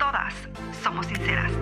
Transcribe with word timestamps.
todas 0.00 0.32
somos 0.82 1.06
sinceras. 1.06 1.52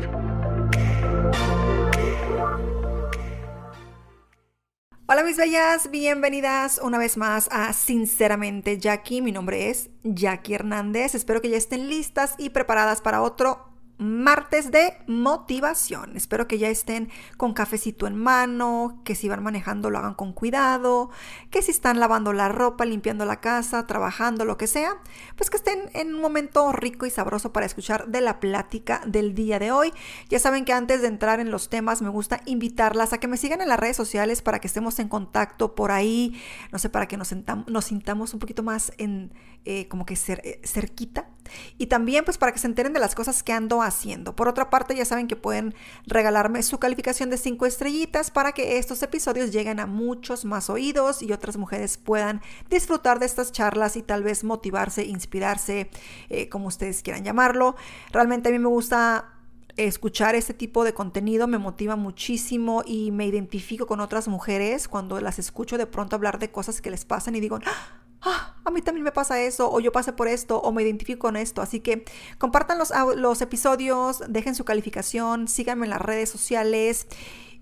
Hola 5.08 5.24
mis 5.24 5.36
bellas, 5.36 5.90
bienvenidas 5.90 6.78
una 6.80 6.98
vez 6.98 7.16
más 7.16 7.48
a 7.50 7.72
Sinceramente 7.72 8.78
Jackie. 8.78 9.22
Mi 9.22 9.32
nombre 9.32 9.70
es 9.70 9.90
Jackie 10.04 10.54
Hernández. 10.54 11.16
Espero 11.16 11.40
que 11.40 11.50
ya 11.50 11.56
estén 11.56 11.88
listas 11.88 12.36
y 12.38 12.50
preparadas 12.50 13.00
para 13.00 13.22
otro 13.22 13.67
martes 13.98 14.70
de 14.70 14.96
motivación. 15.06 16.16
Espero 16.16 16.46
que 16.46 16.58
ya 16.58 16.68
estén 16.68 17.10
con 17.36 17.52
cafecito 17.52 18.06
en 18.06 18.16
mano, 18.16 19.00
que 19.04 19.14
si 19.14 19.28
van 19.28 19.42
manejando 19.42 19.90
lo 19.90 19.98
hagan 19.98 20.14
con 20.14 20.32
cuidado, 20.32 21.10
que 21.50 21.62
si 21.62 21.72
están 21.72 21.98
lavando 21.98 22.32
la 22.32 22.48
ropa, 22.48 22.84
limpiando 22.84 23.24
la 23.24 23.40
casa, 23.40 23.86
trabajando, 23.86 24.44
lo 24.44 24.56
que 24.56 24.68
sea, 24.68 24.98
pues 25.36 25.50
que 25.50 25.56
estén 25.56 25.90
en 25.94 26.14
un 26.14 26.20
momento 26.20 26.70
rico 26.72 27.06
y 27.06 27.10
sabroso 27.10 27.52
para 27.52 27.66
escuchar 27.66 28.08
de 28.08 28.20
la 28.20 28.40
plática 28.40 29.02
del 29.06 29.34
día 29.34 29.58
de 29.58 29.72
hoy. 29.72 29.92
Ya 30.28 30.38
saben 30.38 30.64
que 30.64 30.72
antes 30.72 31.02
de 31.02 31.08
entrar 31.08 31.40
en 31.40 31.50
los 31.50 31.68
temas 31.68 32.00
me 32.00 32.08
gusta 32.08 32.40
invitarlas 32.46 33.12
a 33.12 33.18
que 33.18 33.28
me 33.28 33.36
sigan 33.36 33.60
en 33.60 33.68
las 33.68 33.80
redes 33.80 33.96
sociales 33.96 34.42
para 34.42 34.60
que 34.60 34.68
estemos 34.68 34.98
en 35.00 35.08
contacto 35.08 35.74
por 35.74 35.90
ahí, 35.90 36.40
no 36.72 36.78
sé, 36.78 36.88
para 36.88 37.06
que 37.08 37.16
nos, 37.16 37.34
nos 37.66 37.84
sintamos 37.84 38.32
un 38.32 38.40
poquito 38.40 38.62
más 38.62 38.92
en 38.98 39.32
eh, 39.64 39.88
como 39.88 40.06
que 40.06 40.14
eh, 40.14 40.60
cerquita 40.64 41.28
y 41.76 41.86
también 41.86 42.24
pues 42.24 42.38
para 42.38 42.52
que 42.52 42.58
se 42.58 42.66
enteren 42.66 42.92
de 42.92 43.00
las 43.00 43.14
cosas 43.14 43.42
que 43.42 43.52
ando 43.52 43.82
haciendo. 43.82 44.34
Por 44.34 44.48
otra 44.48 44.70
parte, 44.70 44.94
ya 44.94 45.04
saben 45.04 45.28
que 45.28 45.36
pueden 45.36 45.74
regalarme 46.06 46.62
su 46.62 46.78
calificación 46.78 47.30
de 47.30 47.38
5 47.38 47.66
estrellitas 47.66 48.30
para 48.30 48.52
que 48.52 48.78
estos 48.78 49.02
episodios 49.02 49.52
lleguen 49.52 49.80
a 49.80 49.86
muchos 49.86 50.44
más 50.44 50.70
oídos 50.70 51.22
y 51.22 51.32
otras 51.32 51.56
mujeres 51.56 51.98
puedan 51.98 52.40
disfrutar 52.70 53.18
de 53.18 53.26
estas 53.26 53.52
charlas 53.52 53.96
y 53.96 54.02
tal 54.02 54.22
vez 54.22 54.44
motivarse, 54.44 55.04
inspirarse, 55.04 55.90
eh, 56.28 56.48
como 56.48 56.68
ustedes 56.68 57.02
quieran 57.02 57.24
llamarlo. 57.24 57.76
Realmente 58.12 58.48
a 58.48 58.52
mí 58.52 58.58
me 58.58 58.68
gusta 58.68 59.32
escuchar 59.78 60.34
este 60.34 60.54
tipo 60.54 60.84
de 60.84 60.92
contenido 60.92 61.46
me 61.46 61.58
motiva 61.58 61.94
muchísimo 61.94 62.82
y 62.84 63.12
me 63.12 63.26
identifico 63.26 63.86
con 63.86 64.00
otras 64.00 64.26
mujeres 64.26 64.88
cuando 64.88 65.20
las 65.20 65.38
escucho 65.38 65.78
de 65.78 65.86
pronto 65.86 66.16
hablar 66.16 66.38
de 66.40 66.50
cosas 66.50 66.80
que 66.80 66.90
les 66.90 67.04
pasan 67.04 67.36
y 67.36 67.40
digo, 67.40 67.60
¡Ah! 67.64 68.07
Ah, 68.22 68.56
a 68.64 68.70
mí 68.70 68.82
también 68.82 69.04
me 69.04 69.12
pasa 69.12 69.40
eso, 69.40 69.70
o 69.70 69.80
yo 69.80 69.92
pasé 69.92 70.12
por 70.12 70.28
esto, 70.28 70.60
o 70.60 70.72
me 70.72 70.82
identifico 70.82 71.20
con 71.20 71.36
esto. 71.36 71.62
Así 71.62 71.80
que 71.80 72.04
compartan 72.38 72.78
los, 72.78 72.92
los 73.16 73.40
episodios, 73.40 74.22
dejen 74.28 74.54
su 74.54 74.64
calificación, 74.64 75.48
síganme 75.48 75.86
en 75.86 75.90
las 75.90 76.02
redes 76.02 76.28
sociales. 76.28 77.06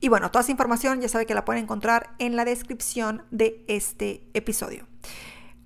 Y 0.00 0.08
bueno, 0.08 0.30
toda 0.30 0.42
esa 0.42 0.50
información 0.50 1.00
ya 1.00 1.08
sabe 1.08 1.26
que 1.26 1.34
la 1.34 1.44
pueden 1.44 1.64
encontrar 1.64 2.10
en 2.18 2.36
la 2.36 2.44
descripción 2.44 3.22
de 3.30 3.64
este 3.66 4.22
episodio. 4.34 4.86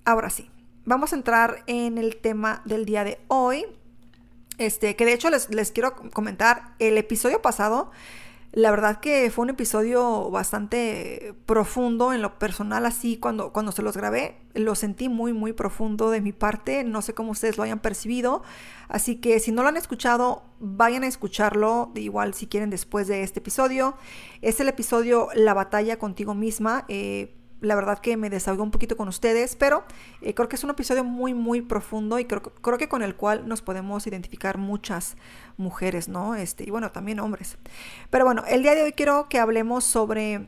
Ahora 0.05 0.29
sí, 0.29 0.49
vamos 0.85 1.13
a 1.13 1.15
entrar 1.15 1.63
en 1.67 1.97
el 1.97 2.17
tema 2.17 2.61
del 2.65 2.85
día 2.85 3.03
de 3.03 3.19
hoy. 3.27 3.65
Este, 4.57 4.95
que 4.95 5.05
de 5.05 5.13
hecho 5.13 5.29
les, 5.29 5.49
les 5.49 5.71
quiero 5.71 5.95
comentar, 6.13 6.75
el 6.79 6.97
episodio 6.97 7.41
pasado 7.41 7.91
la 8.53 8.69
verdad 8.71 8.99
que 8.99 9.29
fue 9.31 9.43
un 9.43 9.49
episodio 9.51 10.29
bastante 10.29 11.33
profundo 11.45 12.11
en 12.11 12.21
lo 12.21 12.37
personal, 12.37 12.85
así 12.85 13.17
cuando, 13.17 13.53
cuando 13.53 13.71
se 13.71 13.81
los 13.81 13.95
grabé, 13.95 14.37
lo 14.53 14.75
sentí 14.75 15.07
muy, 15.07 15.31
muy 15.31 15.53
profundo 15.53 16.09
de 16.09 16.19
mi 16.19 16.33
parte, 16.33 16.83
no 16.83 17.01
sé 17.01 17.13
cómo 17.13 17.31
ustedes 17.31 17.57
lo 17.57 17.63
hayan 17.63 17.79
percibido, 17.79 18.43
así 18.89 19.15
que 19.15 19.39
si 19.39 19.53
no 19.53 19.63
lo 19.63 19.69
han 19.69 19.77
escuchado, 19.77 20.43
vayan 20.59 21.03
a 21.03 21.07
escucharlo, 21.07 21.91
igual 21.95 22.33
si 22.33 22.47
quieren 22.47 22.69
después 22.69 23.07
de 23.07 23.23
este 23.23 23.39
episodio. 23.39 23.95
Es 24.41 24.59
el 24.59 24.67
episodio 24.67 25.29
La 25.33 25.53
batalla 25.53 25.97
contigo 25.97 26.35
misma. 26.35 26.85
Eh, 26.87 27.40
la 27.61 27.75
verdad 27.75 27.99
que 27.99 28.17
me 28.17 28.29
desahogó 28.29 28.63
un 28.63 28.71
poquito 28.71 28.97
con 28.97 29.07
ustedes, 29.07 29.55
pero 29.55 29.83
eh, 30.21 30.33
creo 30.33 30.49
que 30.49 30.55
es 30.55 30.63
un 30.63 30.71
episodio 30.71 31.03
muy, 31.03 31.33
muy 31.33 31.61
profundo 31.61 32.19
y 32.19 32.25
creo, 32.25 32.41
creo, 32.41 32.77
que 32.77 32.89
con 32.89 33.03
el 33.03 33.15
cual 33.15 33.47
nos 33.47 33.61
podemos 33.61 34.05
identificar 34.07 34.57
muchas 34.57 35.15
mujeres, 35.57 36.09
¿no? 36.09 36.35
Este, 36.35 36.63
y 36.63 36.71
bueno, 36.71 36.91
también 36.91 37.19
hombres. 37.19 37.57
Pero 38.09 38.25
bueno, 38.25 38.43
el 38.47 38.63
día 38.63 38.75
de 38.75 38.83
hoy 38.83 38.91
quiero 38.91 39.29
que 39.29 39.39
hablemos 39.39 39.83
sobre 39.83 40.47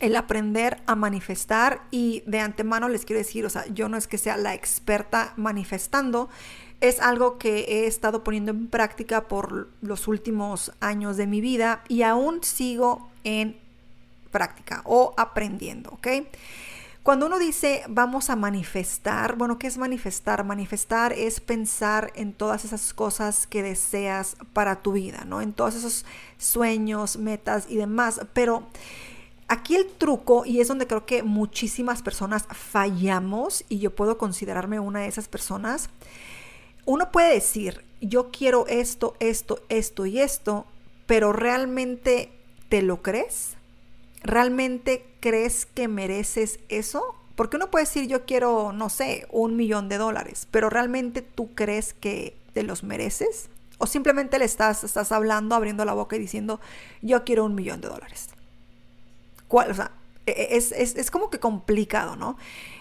el 0.00 0.16
aprender 0.16 0.80
a 0.86 0.94
manifestar 0.94 1.82
y 1.90 2.22
de 2.26 2.40
antemano 2.40 2.88
les 2.88 3.04
quiero 3.04 3.18
decir, 3.18 3.44
o 3.44 3.50
sea, 3.50 3.66
yo 3.66 3.88
no 3.88 3.96
es 3.96 4.06
que 4.06 4.18
sea 4.18 4.36
la 4.36 4.54
experta 4.54 5.32
manifestando, 5.36 6.28
es 6.80 7.00
algo 7.00 7.38
que 7.38 7.60
he 7.60 7.86
estado 7.86 8.22
poniendo 8.22 8.52
en 8.52 8.68
práctica 8.68 9.26
por 9.26 9.68
los 9.80 10.06
últimos 10.06 10.72
años 10.80 11.16
de 11.16 11.26
mi 11.26 11.40
vida 11.40 11.82
y 11.88 12.02
aún 12.02 12.44
sigo 12.44 13.10
en 13.24 13.58
práctica 14.30 14.82
o 14.84 15.14
aprendiendo, 15.16 15.90
¿ok? 15.90 16.08
Cuando 17.02 17.24
uno 17.26 17.38
dice 17.38 17.84
vamos 17.88 18.28
a 18.28 18.36
manifestar, 18.36 19.36
bueno, 19.36 19.58
¿qué 19.58 19.66
es 19.66 19.78
manifestar? 19.78 20.44
Manifestar 20.44 21.12
es 21.14 21.40
pensar 21.40 22.12
en 22.14 22.34
todas 22.34 22.66
esas 22.66 22.92
cosas 22.92 23.46
que 23.46 23.62
deseas 23.62 24.36
para 24.52 24.82
tu 24.82 24.92
vida, 24.92 25.24
¿no? 25.24 25.40
En 25.40 25.54
todos 25.54 25.74
esos 25.74 26.04
sueños, 26.36 27.16
metas 27.16 27.64
y 27.68 27.76
demás. 27.76 28.20
Pero 28.34 28.66
aquí 29.46 29.74
el 29.74 29.86
truco, 29.90 30.44
y 30.44 30.60
es 30.60 30.68
donde 30.68 30.86
creo 30.86 31.06
que 31.06 31.22
muchísimas 31.22 32.02
personas 32.02 32.46
fallamos, 32.50 33.64
y 33.70 33.78
yo 33.78 33.94
puedo 33.94 34.18
considerarme 34.18 34.78
una 34.78 35.00
de 35.00 35.08
esas 35.08 35.28
personas, 35.28 35.88
uno 36.84 37.10
puede 37.10 37.32
decir, 37.32 37.84
yo 38.00 38.30
quiero 38.30 38.66
esto, 38.66 39.14
esto, 39.18 39.62
esto 39.68 40.04
y 40.04 40.20
esto, 40.20 40.66
pero 41.06 41.32
realmente 41.32 42.30
te 42.68 42.82
lo 42.82 43.02
crees? 43.02 43.57
¿Realmente 44.22 45.06
crees 45.20 45.66
que 45.66 45.88
mereces 45.88 46.60
eso? 46.68 47.14
Porque 47.36 47.56
uno 47.56 47.70
puede 47.70 47.84
decir 47.84 48.08
yo 48.08 48.26
quiero, 48.26 48.72
no 48.72 48.88
sé, 48.88 49.26
un 49.30 49.56
millón 49.56 49.88
de 49.88 49.98
dólares, 49.98 50.48
pero 50.50 50.70
¿realmente 50.70 51.22
tú 51.22 51.54
crees 51.54 51.94
que 51.94 52.36
te 52.52 52.62
los 52.62 52.82
mereces? 52.82 53.48
¿O 53.78 53.86
simplemente 53.86 54.38
le 54.38 54.44
estás, 54.44 54.82
estás 54.82 55.12
hablando, 55.12 55.54
abriendo 55.54 55.84
la 55.84 55.94
boca 55.94 56.16
y 56.16 56.18
diciendo 56.18 56.60
yo 57.00 57.24
quiero 57.24 57.44
un 57.44 57.54
millón 57.54 57.80
de 57.80 57.88
dólares? 57.88 58.30
¿Cuál? 59.46 59.70
O 59.70 59.74
sea, 59.74 59.92
e, 60.26 60.32
e, 60.32 60.56
es, 60.56 60.72
es, 60.72 60.96
es 60.96 61.10
como 61.10 61.30
que 61.30 61.38
complicado, 61.38 62.16
¿no? 62.16 62.36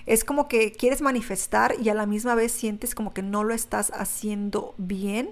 Es 0.08 0.24
como 0.24 0.48
que 0.48 0.72
quieres 0.72 1.02
manifestar 1.02 1.76
y 1.80 1.90
a 1.90 1.94
la 1.94 2.08
misma 2.08 2.34
vez 2.34 2.52
sientes 2.52 2.96
como 2.96 3.14
que 3.14 3.22
no 3.22 3.44
lo 3.44 3.54
estás 3.54 3.92
haciendo 3.92 4.74
bien 4.78 5.30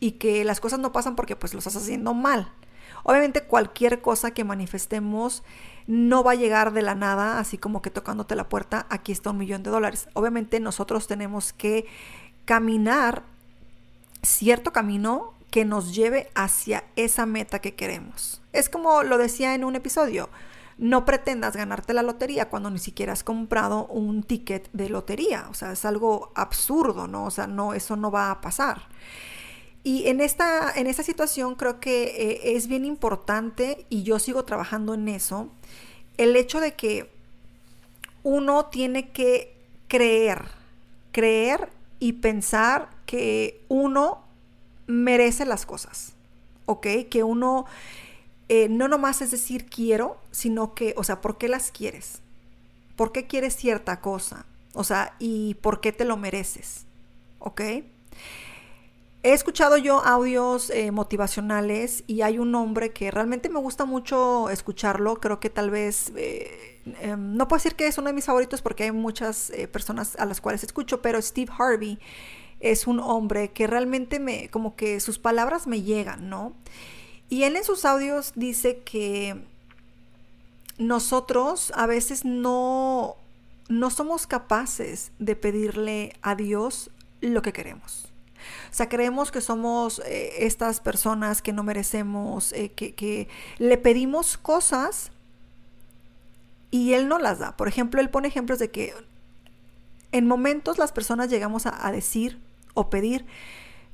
y 0.00 0.12
que 0.12 0.44
las 0.44 0.60
cosas 0.60 0.80
no 0.80 0.92
pasan 0.92 1.14
porque 1.14 1.36
pues 1.36 1.52
lo 1.52 1.58
estás 1.58 1.76
haciendo 1.76 2.12
mal. 2.14 2.52
Obviamente 3.02 3.44
cualquier 3.44 4.00
cosa 4.00 4.32
que 4.32 4.44
manifestemos 4.44 5.42
no 5.86 6.22
va 6.22 6.32
a 6.32 6.36
llegar 6.36 6.72
de 6.72 6.82
la 6.82 6.94
nada, 6.94 7.38
así 7.38 7.58
como 7.58 7.82
que 7.82 7.90
tocándote 7.90 8.36
la 8.36 8.48
puerta, 8.48 8.86
aquí 8.90 9.12
está 9.12 9.30
un 9.30 9.38
millón 9.38 9.62
de 9.62 9.70
dólares. 9.70 10.08
Obviamente 10.14 10.60
nosotros 10.60 11.06
tenemos 11.06 11.52
que 11.52 11.86
caminar 12.44 13.24
cierto 14.22 14.72
camino 14.72 15.34
que 15.50 15.64
nos 15.64 15.94
lleve 15.94 16.30
hacia 16.34 16.84
esa 16.96 17.26
meta 17.26 17.58
que 17.58 17.74
queremos. 17.74 18.40
Es 18.52 18.68
como 18.68 19.02
lo 19.02 19.18
decía 19.18 19.54
en 19.54 19.64
un 19.64 19.74
episodio, 19.74 20.30
no 20.78 21.04
pretendas 21.04 21.56
ganarte 21.56 21.92
la 21.92 22.02
lotería 22.02 22.48
cuando 22.48 22.70
ni 22.70 22.78
siquiera 22.78 23.12
has 23.12 23.22
comprado 23.22 23.86
un 23.86 24.22
ticket 24.22 24.70
de 24.72 24.88
lotería, 24.88 25.46
o 25.50 25.54
sea, 25.54 25.72
es 25.72 25.84
algo 25.84 26.32
absurdo, 26.34 27.06
¿no? 27.06 27.24
O 27.26 27.30
sea, 27.30 27.46
no, 27.46 27.74
eso 27.74 27.96
no 27.96 28.10
va 28.10 28.30
a 28.30 28.40
pasar. 28.40 28.82
Y 29.82 30.08
en 30.08 30.20
esta, 30.20 30.70
en 30.74 30.86
esta 30.86 31.02
situación 31.02 31.54
creo 31.54 31.80
que 31.80 32.04
eh, 32.04 32.56
es 32.56 32.66
bien 32.66 32.84
importante, 32.84 33.86
y 33.88 34.02
yo 34.02 34.18
sigo 34.18 34.44
trabajando 34.44 34.94
en 34.94 35.08
eso, 35.08 35.48
el 36.18 36.36
hecho 36.36 36.60
de 36.60 36.74
que 36.74 37.10
uno 38.22 38.66
tiene 38.66 39.10
que 39.10 39.56
creer, 39.88 40.44
creer 41.12 41.70
y 41.98 42.14
pensar 42.14 42.90
que 43.06 43.62
uno 43.68 44.22
merece 44.86 45.46
las 45.46 45.64
cosas, 45.64 46.12
¿ok? 46.66 46.86
Que 47.10 47.22
uno 47.22 47.64
eh, 48.48 48.68
no 48.68 48.88
nomás 48.88 49.22
es 49.22 49.30
decir 49.30 49.66
quiero, 49.66 50.18
sino 50.30 50.74
que, 50.74 50.92
o 50.96 51.04
sea, 51.04 51.20
¿por 51.20 51.38
qué 51.38 51.48
las 51.48 51.70
quieres? 51.70 52.20
¿Por 52.96 53.12
qué 53.12 53.26
quieres 53.26 53.56
cierta 53.56 54.00
cosa? 54.00 54.44
O 54.74 54.84
sea, 54.84 55.14
¿y 55.18 55.54
por 55.54 55.80
qué 55.80 55.92
te 55.92 56.04
lo 56.04 56.16
mereces? 56.16 56.84
¿Ok? 57.38 57.62
He 59.22 59.34
escuchado 59.34 59.76
yo 59.76 60.02
audios 60.02 60.70
eh, 60.70 60.90
motivacionales 60.92 62.04
y 62.06 62.22
hay 62.22 62.38
un 62.38 62.54
hombre 62.54 62.94
que 62.94 63.10
realmente 63.10 63.50
me 63.50 63.58
gusta 63.58 63.84
mucho 63.84 64.48
escucharlo. 64.48 65.20
Creo 65.20 65.40
que 65.40 65.50
tal 65.50 65.68
vez, 65.68 66.10
eh, 66.16 66.80
em, 67.02 67.36
no 67.36 67.46
puedo 67.46 67.58
decir 67.58 67.76
que 67.76 67.86
es 67.86 67.98
uno 67.98 68.06
de 68.06 68.14
mis 68.14 68.24
favoritos 68.24 68.62
porque 68.62 68.84
hay 68.84 68.92
muchas 68.92 69.50
eh, 69.50 69.68
personas 69.68 70.16
a 70.16 70.24
las 70.24 70.40
cuales 70.40 70.64
escucho, 70.64 71.02
pero 71.02 71.20
Steve 71.20 71.52
Harvey 71.58 71.98
es 72.60 72.86
un 72.86 72.98
hombre 72.98 73.50
que 73.50 73.66
realmente 73.66 74.20
me, 74.20 74.48
como 74.48 74.74
que 74.74 75.00
sus 75.00 75.18
palabras 75.18 75.66
me 75.66 75.82
llegan, 75.82 76.30
¿no? 76.30 76.54
Y 77.28 77.42
él 77.42 77.56
en 77.56 77.64
sus 77.64 77.84
audios 77.84 78.32
dice 78.36 78.78
que 78.78 79.44
nosotros 80.78 81.74
a 81.76 81.86
veces 81.86 82.24
no, 82.24 83.16
no 83.68 83.90
somos 83.90 84.26
capaces 84.26 85.12
de 85.18 85.36
pedirle 85.36 86.14
a 86.22 86.34
Dios 86.34 86.90
lo 87.20 87.42
que 87.42 87.52
queremos. 87.52 88.09
O 88.70 88.74
sea, 88.74 88.88
creemos 88.88 89.30
que 89.30 89.40
somos 89.40 90.00
eh, 90.06 90.44
estas 90.46 90.80
personas 90.80 91.42
que 91.42 91.52
no 91.52 91.62
merecemos, 91.62 92.52
eh, 92.52 92.70
que, 92.70 93.28
le 93.58 93.78
pedimos 93.78 94.36
cosas 94.38 95.10
y 96.70 96.92
Él 96.92 97.08
no 97.08 97.18
las 97.18 97.38
da. 97.38 97.56
Por 97.56 97.68
ejemplo, 97.68 98.00
Él 98.00 98.10
pone 98.10 98.28
ejemplos 98.28 98.58
de 98.58 98.70
que 98.70 98.94
en 100.12 100.26
momentos 100.26 100.78
las 100.78 100.92
personas 100.92 101.30
llegamos 101.30 101.66
a, 101.66 101.90
decir 101.92 102.38
o 102.74 102.90
pedir, 102.90 103.26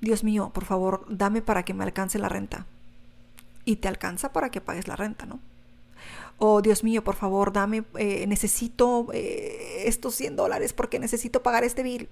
Dios 0.01 0.25
mío, 0.25 0.51
por 0.53 0.65
favor, 0.65 1.05
dame 1.09 1.43
para 1.43 1.65
que 1.65 1.75
me 1.75 1.85
alcance 1.85 2.19
la 2.19 2.29
renta. 2.29 2.67
Y 3.65 3.77
te 3.77 3.89
alcanza 3.89 4.33
para 4.33 4.51
que 4.51 4.61
pagues 4.61 4.89
la 4.89 4.97
renta, 4.97 5.27
¿no? 5.27 5.41
O 6.39 6.61
Dios 6.61 6.85
mío, 6.85 7.03
por 7.03 7.17
favor, 7.17 7.53
dame, 7.53 7.85
eh, 7.99 8.27
necesito 8.27 9.09
estos 9.13 10.15
100 10.15 10.37
dólares 10.37 10.73
porque 10.75 10.99
necesito 10.99 11.43
pagar 11.43 11.65
este 11.65 11.83
bill. 11.83 12.09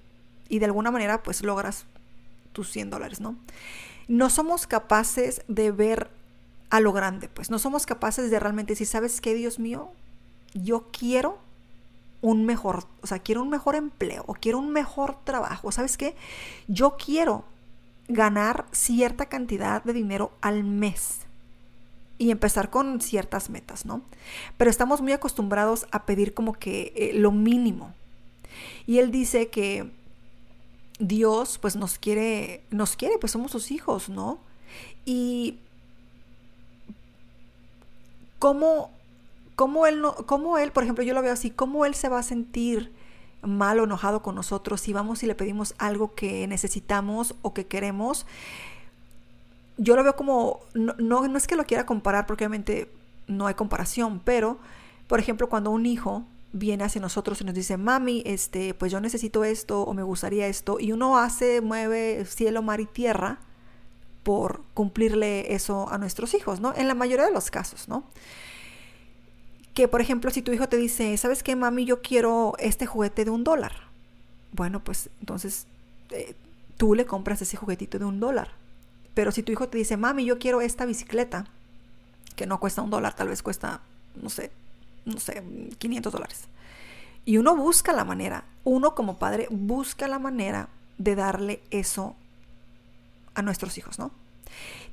Y 0.49 0.59
de 0.59 0.65
alguna 0.65 0.91
manera, 0.91 1.23
pues 1.23 1.43
logras 1.43 1.85
tus 2.55 2.71
100 2.71 2.89
dólares, 2.89 3.19
¿no? 3.19 3.35
No 4.07 4.31
somos 4.31 4.65
capaces 4.65 5.43
de 5.47 5.71
ver 5.71 6.09
a 6.71 6.79
lo 6.79 6.93
grande, 6.93 7.27
pues 7.29 7.51
no 7.51 7.59
somos 7.59 7.85
capaces 7.85 8.31
de 8.31 8.39
realmente 8.39 8.73
decir, 8.73 8.87
¿sabes 8.87 9.21
qué, 9.21 9.35
Dios 9.35 9.59
mío? 9.59 9.91
Yo 10.53 10.87
quiero 10.91 11.37
un 12.21 12.45
mejor, 12.45 12.85
o 13.01 13.07
sea, 13.07 13.19
quiero 13.19 13.43
un 13.43 13.49
mejor 13.49 13.75
empleo 13.75 14.23
o 14.27 14.33
quiero 14.33 14.57
un 14.57 14.71
mejor 14.71 15.15
trabajo. 15.23 15.71
¿Sabes 15.71 15.97
qué? 15.97 16.15
Yo 16.67 16.97
quiero 16.97 17.45
ganar 18.07 18.65
cierta 18.71 19.27
cantidad 19.27 19.83
de 19.83 19.93
dinero 19.93 20.31
al 20.41 20.63
mes 20.63 21.19
y 22.17 22.31
empezar 22.31 22.69
con 22.69 23.01
ciertas 23.01 23.49
metas, 23.49 23.85
¿no? 23.85 24.01
Pero 24.57 24.71
estamos 24.71 25.01
muy 25.01 25.11
acostumbrados 25.11 25.85
a 25.91 26.05
pedir 26.05 26.33
como 26.33 26.53
que 26.53 26.93
eh, 26.95 27.11
lo 27.13 27.31
mínimo. 27.31 27.93
Y 28.87 28.99
él 28.99 29.11
dice 29.11 29.49
que 29.49 29.91
Dios 30.99 31.57
pues 31.59 31.75
nos 31.75 31.97
quiere, 31.97 32.63
nos 32.71 32.95
quiere, 32.95 33.17
pues 33.17 33.31
somos 33.31 33.51
sus 33.51 33.71
hijos, 33.71 34.09
¿no? 34.09 34.39
Y 35.05 35.59
cómo 38.39 38.91
¿Cómo 39.55 39.87
él, 39.87 40.01
no, 40.01 40.13
cómo 40.15 40.57
él, 40.57 40.71
por 40.71 40.83
ejemplo, 40.83 41.03
yo 41.03 41.13
lo 41.13 41.21
veo 41.21 41.31
así, 41.31 41.49
cómo 41.49 41.85
él 41.85 41.95
se 41.95 42.09
va 42.09 42.19
a 42.19 42.23
sentir 42.23 42.91
mal 43.41 43.79
o 43.79 43.85
enojado 43.85 44.21
con 44.21 44.35
nosotros 44.35 44.81
si 44.81 44.91
vamos 44.91 45.23
y 45.23 45.27
le 45.27 45.35
pedimos 45.35 45.75
algo 45.77 46.13
que 46.13 46.45
necesitamos 46.47 47.35
o 47.41 47.53
que 47.53 47.65
queremos? 47.65 48.25
Yo 49.77 49.95
lo 49.95 50.03
veo 50.03 50.15
como, 50.15 50.59
no, 50.73 50.93
no, 50.97 51.37
es 51.37 51.47
que 51.47 51.55
lo 51.55 51.65
quiera 51.65 51.85
comparar, 51.85 52.25
porque 52.25 52.43
obviamente 52.43 52.91
no 53.27 53.47
hay 53.47 53.53
comparación, 53.53 54.21
pero, 54.23 54.57
por 55.07 55.19
ejemplo, 55.19 55.47
cuando 55.47 55.71
un 55.71 55.85
hijo 55.85 56.25
viene 56.57 56.83
hacia 56.85 57.01
nosotros 57.01 57.41
y 57.41 57.43
nos 57.43 57.53
dice, 57.53 57.77
mami, 57.77 58.23
este, 58.25 58.73
pues 58.73 58.91
yo 58.91 58.99
necesito 59.01 59.43
esto 59.43 59.81
o 59.81 59.93
me 59.93 60.03
gustaría 60.03 60.47
esto, 60.47 60.77
y 60.79 60.91
uno 60.91 61.17
hace, 61.17 61.61
mueve 61.61 62.25
cielo, 62.25 62.61
mar 62.61 62.79
y 62.79 62.85
tierra 62.85 63.39
por 64.23 64.63
cumplirle 64.73 65.53
eso 65.53 65.87
a 65.91 65.97
nuestros 65.97 66.33
hijos, 66.33 66.59
¿no? 66.59 66.73
En 66.75 66.87
la 66.87 66.95
mayoría 66.95 67.25
de 67.25 67.33
los 67.33 67.51
casos, 67.51 67.87
¿no? 67.87 68.05
que, 69.75 69.89
por 69.89 69.99
ejemplo, 69.99 70.31
si 70.31 70.41
tu 70.41 70.53
hijo 70.53 70.69
te 70.69 70.77
dice, 70.77 71.15
¿sabes 71.17 71.43
qué, 71.43 71.55
mami? 71.55 71.83
Yo 71.83 72.01
quiero 72.01 72.53
este 72.59 72.85
juguete 72.85 73.25
de 73.25 73.31
un 73.31 73.43
dólar. 73.43 73.73
Bueno, 74.53 74.81
pues 74.81 75.09
entonces 75.19 75.67
eh, 76.11 76.33
tú 76.77 76.95
le 76.95 77.05
compras 77.05 77.41
ese 77.41 77.57
juguetito 77.57 77.99
de 77.99 78.05
un 78.05 78.21
dólar. 78.21 78.51
Pero 79.13 79.33
si 79.33 79.43
tu 79.43 79.51
hijo 79.51 79.67
te 79.67 79.77
dice, 79.77 79.97
mami, 79.97 80.23
yo 80.23 80.39
quiero 80.39 80.61
esta 80.61 80.85
bicicleta, 80.85 81.45
que 82.37 82.45
no 82.45 82.61
cuesta 82.61 82.81
un 82.81 82.89
dólar, 82.89 83.17
tal 83.17 83.27
vez 83.27 83.43
cuesta, 83.43 83.81
no 84.15 84.29
sé, 84.29 84.49
no 85.05 85.19
sé, 85.19 85.43
500 85.77 86.11
dólares. 86.11 86.47
Y 87.25 87.37
uno 87.37 87.55
busca 87.55 87.93
la 87.93 88.03
manera, 88.03 88.45
uno 88.63 88.93
como 88.95 89.17
padre 89.17 89.47
busca 89.49 90.07
la 90.07 90.19
manera 90.19 90.69
de 90.97 91.15
darle 91.15 91.61
eso 91.71 92.15
a 93.33 93.41
nuestros 93.41 93.77
hijos, 93.77 93.99
¿no? 93.99 94.11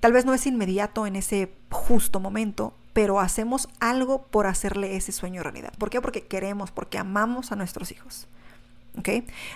Tal 0.00 0.12
vez 0.12 0.24
no 0.24 0.34
es 0.34 0.46
inmediato 0.46 1.06
en 1.06 1.16
ese 1.16 1.52
justo 1.70 2.20
momento, 2.20 2.74
pero 2.92 3.20
hacemos 3.20 3.68
algo 3.80 4.22
por 4.22 4.46
hacerle 4.46 4.96
ese 4.96 5.12
sueño 5.12 5.42
realidad. 5.42 5.72
¿Por 5.78 5.90
qué? 5.90 6.00
Porque 6.00 6.26
queremos, 6.26 6.70
porque 6.70 6.98
amamos 6.98 7.52
a 7.52 7.56
nuestros 7.56 7.92
hijos. 7.92 8.26
¿Ok? 8.98 9.08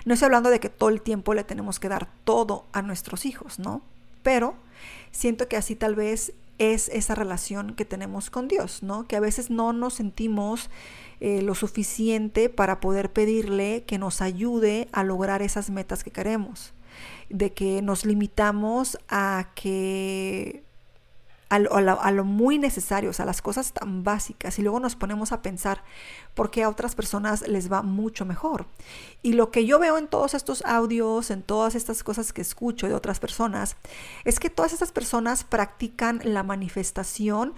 No 0.05 0.14
estoy 0.14 0.26
hablando 0.26 0.49
de 0.49 0.61
que 0.61 0.70
todo 0.70 0.88
el 0.88 1.03
tiempo 1.03 1.35
le 1.35 1.44
tenemos 1.44 1.79
que 1.79 1.88
dar 1.88 2.08
todo 2.25 2.64
a 2.73 2.81
nuestros 2.81 3.26
hijos, 3.26 3.58
¿no? 3.58 3.82
Pero 4.23 4.55
siento 5.11 5.49
que 5.49 5.56
así 5.56 5.76
tal 5.76 5.94
vez 5.94 6.32
es 6.58 6.88
esa 6.88 7.14
relación 7.14 7.75
que 7.75 7.85
tenemos 7.85 8.31
con 8.31 8.49
Dios, 8.49 8.82
¿no? 8.82 9.06
Que 9.06 9.17
a 9.17 9.20
veces 9.20 9.50
no 9.50 9.73
nos 9.73 9.94
sentimos 9.94 10.70
eh, 11.20 11.43
lo 11.43 11.55
suficiente 11.55 12.49
para 12.49 12.81
poder 12.81 13.12
pedirle 13.12 13.85
que 13.87 13.99
nos 13.99 14.20
ayude 14.20 14.88
a 14.93 15.03
lograr 15.03 15.43
esas 15.43 15.70
metas 15.70 16.05
que 16.05 16.11
queremos. 16.11 16.75
De 17.31 17.53
que 17.53 17.82
nos 17.82 18.05
limitamos 18.05 18.99
a 19.08 19.50
que 19.55 20.65
a 21.48 22.10
lo, 22.10 22.25
muy 22.25 22.58
necesario, 22.58 23.10
o 23.10 23.12
sea, 23.12 23.25
las 23.25 23.40
cosas 23.40 23.72
tan 23.72 24.02
básicas, 24.02 24.58
y 24.58 24.62
luego 24.62 24.81
nos 24.81 24.96
ponemos 24.96 25.31
a 25.31 25.43
pensar 25.43 25.84
por 26.34 26.50
qué 26.50 26.64
a 26.64 26.69
otras 26.69 26.96
personas 26.96 27.46
les 27.46 27.70
va 27.70 27.82
mucho 27.82 28.25
mejor. 28.25 28.66
Y 29.22 29.34
lo 29.34 29.50
que 29.50 29.64
yo 29.64 29.78
veo 29.78 29.96
en 29.96 30.08
todos 30.08 30.34
estos 30.34 30.64
audios, 30.64 31.31
en 31.31 31.43
todas 31.43 31.76
estas 31.76 32.02
cosas 32.02 32.32
que 32.32 32.43
escucho 32.43 32.88
de 32.88 32.94
otras 32.94 33.20
personas, 33.20 33.76
es 34.25 34.40
que 34.40 34.50
todas 34.50 34.72
estas 34.72 34.90
personas 34.90 35.44
practican 35.44 36.20
la 36.25 36.43
manifestación 36.43 37.54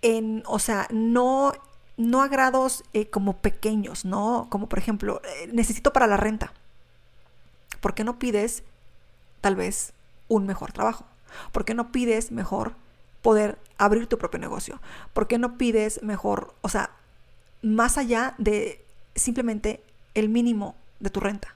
en, 0.00 0.42
o 0.46 0.58
sea, 0.58 0.88
no, 0.90 1.52
no 1.98 2.22
a 2.22 2.28
grados 2.28 2.82
eh, 2.94 3.10
como 3.10 3.36
pequeños, 3.36 4.06
¿no? 4.06 4.46
Como 4.48 4.68
por 4.70 4.78
ejemplo, 4.78 5.20
eh, 5.24 5.50
necesito 5.52 5.92
para 5.92 6.06
la 6.06 6.16
renta. 6.16 6.54
¿Por 7.80 7.94
qué 7.94 8.04
no 8.04 8.18
pides 8.18 8.62
tal 9.42 9.54
vez 9.54 9.92
un 10.28 10.46
mejor 10.46 10.72
trabajo? 10.72 11.04
¿Por 11.52 11.64
qué 11.64 11.74
no 11.74 11.92
pides 11.92 12.30
mejor 12.32 12.74
poder 13.22 13.58
abrir 13.78 14.06
tu 14.06 14.18
propio 14.18 14.38
negocio? 14.38 14.80
¿Por 15.12 15.28
qué 15.28 15.38
no 15.38 15.56
pides 15.56 16.02
mejor, 16.02 16.54
o 16.60 16.68
sea, 16.68 16.90
más 17.62 17.98
allá 17.98 18.34
de 18.38 18.84
simplemente 19.14 19.82
el 20.14 20.28
mínimo 20.28 20.76
de 21.00 21.10
tu 21.10 21.20
renta? 21.20 21.54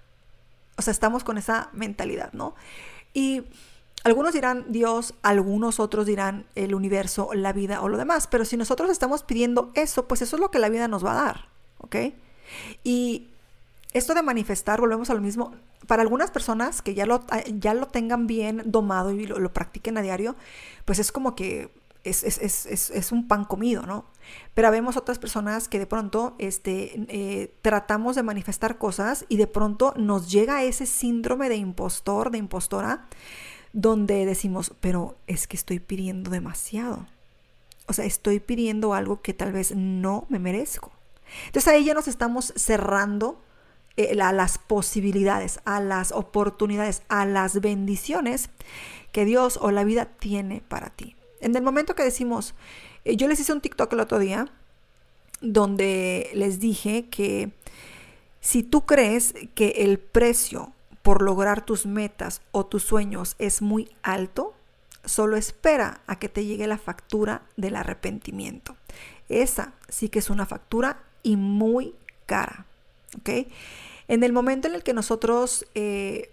O 0.76 0.82
sea, 0.82 0.92
estamos 0.92 1.24
con 1.24 1.38
esa 1.38 1.68
mentalidad, 1.72 2.32
¿no? 2.32 2.54
Y 3.12 3.44
algunos 4.04 4.34
dirán 4.34 4.66
Dios, 4.68 5.14
algunos 5.22 5.80
otros 5.80 6.06
dirán 6.06 6.46
el 6.54 6.74
universo, 6.74 7.30
la 7.34 7.52
vida 7.52 7.80
o 7.80 7.88
lo 7.88 7.96
demás, 7.96 8.26
pero 8.28 8.44
si 8.44 8.56
nosotros 8.56 8.90
estamos 8.90 9.22
pidiendo 9.22 9.72
eso, 9.74 10.06
pues 10.06 10.22
eso 10.22 10.36
es 10.36 10.40
lo 10.40 10.50
que 10.50 10.58
la 10.58 10.68
vida 10.68 10.86
nos 10.86 11.04
va 11.04 11.12
a 11.12 11.24
dar, 11.24 11.48
¿ok? 11.78 11.96
Y 12.84 13.26
esto 13.92 14.14
de 14.14 14.22
manifestar, 14.22 14.80
volvemos 14.80 15.10
a 15.10 15.14
lo 15.14 15.20
mismo, 15.20 15.54
para 15.86 16.02
algunas 16.02 16.30
personas 16.30 16.82
que 16.82 16.94
ya 16.94 17.06
lo, 17.06 17.24
ya 17.58 17.74
lo 17.74 17.86
tengan 17.86 18.26
bien 18.26 18.62
domado 18.66 19.12
y 19.12 19.26
lo, 19.26 19.52
practiquen 19.52 19.98
a 19.98 20.02
diario, 20.02 20.36
pues 20.84 20.98
es 20.98 21.12
como 21.12 21.34
que 21.34 21.70
es, 22.04 22.22
es, 22.22 23.12
un 23.12 23.26
pan 23.26 23.44
comido, 23.44 23.82
¿no? 23.82 24.04
Pero 24.54 24.70
vemos 24.70 24.96
otras 24.96 25.18
personas 25.18 25.66
que 25.66 25.80
de 25.80 25.86
pronto 25.86 26.36
este, 26.38 27.04
eh, 27.08 27.52
tratamos 27.62 28.14
de 28.14 28.22
manifestar 28.22 28.78
cosas 28.78 29.24
y 29.28 29.36
de 29.36 29.48
pronto 29.48 29.92
nos 29.96 30.30
llega 30.30 30.62
ese 30.62 30.86
síndrome 30.86 31.48
de 31.48 31.56
impostor, 31.56 32.30
de 32.30 32.38
impostora, 32.38 33.06
donde 33.72 34.24
decimos, 34.24 34.72
pero 34.80 35.16
es 35.26 35.48
que 35.48 35.56
estoy 35.56 35.80
pidiendo 35.80 36.30
demasiado. 36.30 37.06
O 37.88 37.92
sea, 37.92 38.04
estoy 38.04 38.40
pidiendo 38.40 38.94
algo 38.94 39.20
que 39.20 39.34
tal 39.34 39.52
vez 39.52 39.74
no 39.74 40.26
me 40.28 40.38
merezco. 40.38 40.92
Entonces 41.46 41.72
ahí 41.72 41.84
ya 41.84 41.94
nos 41.94 42.08
estamos 42.08 42.52
cerrando 42.56 43.42
eh, 43.96 44.20
a 44.20 44.32
las 44.32 44.58
posibilidades, 44.58 45.60
a 45.64 45.80
las 45.80 46.12
oportunidades, 46.12 47.02
a 47.08 47.24
las 47.24 47.60
bendiciones 47.60 48.50
que 49.12 49.24
Dios 49.24 49.58
o 49.60 49.70
la 49.70 49.84
vida 49.84 50.06
tiene 50.06 50.62
para 50.68 50.90
ti. 50.90 51.16
En 51.40 51.56
el 51.56 51.62
momento 51.62 51.94
que 51.94 52.02
decimos, 52.02 52.54
eh, 53.04 53.16
yo 53.16 53.28
les 53.28 53.40
hice 53.40 53.52
un 53.52 53.60
TikTok 53.60 53.92
el 53.92 54.00
otro 54.00 54.18
día 54.18 54.48
donde 55.40 56.30
les 56.34 56.60
dije 56.60 57.08
que 57.08 57.52
si 58.40 58.62
tú 58.62 58.86
crees 58.86 59.34
que 59.54 59.68
el 59.78 59.98
precio 59.98 60.72
por 61.02 61.22
lograr 61.22 61.64
tus 61.64 61.86
metas 61.86 62.42
o 62.52 62.66
tus 62.66 62.82
sueños 62.82 63.36
es 63.38 63.62
muy 63.62 63.90
alto, 64.02 64.54
solo 65.04 65.36
espera 65.36 66.00
a 66.06 66.18
que 66.18 66.28
te 66.28 66.44
llegue 66.44 66.66
la 66.66 66.78
factura 66.78 67.42
del 67.56 67.76
arrepentimiento. 67.76 68.76
Esa 69.28 69.72
sí 69.88 70.08
que 70.08 70.18
es 70.18 70.30
una 70.30 70.46
factura 70.46 71.04
y 71.22 71.36
muy 71.36 71.94
cara. 72.26 72.66
¿Ok? 73.18 73.48
En 74.08 74.22
el 74.22 74.32
momento 74.32 74.68
en 74.68 74.74
el 74.74 74.82
que 74.82 74.92
nosotros 74.92 75.66
eh, 75.74 76.30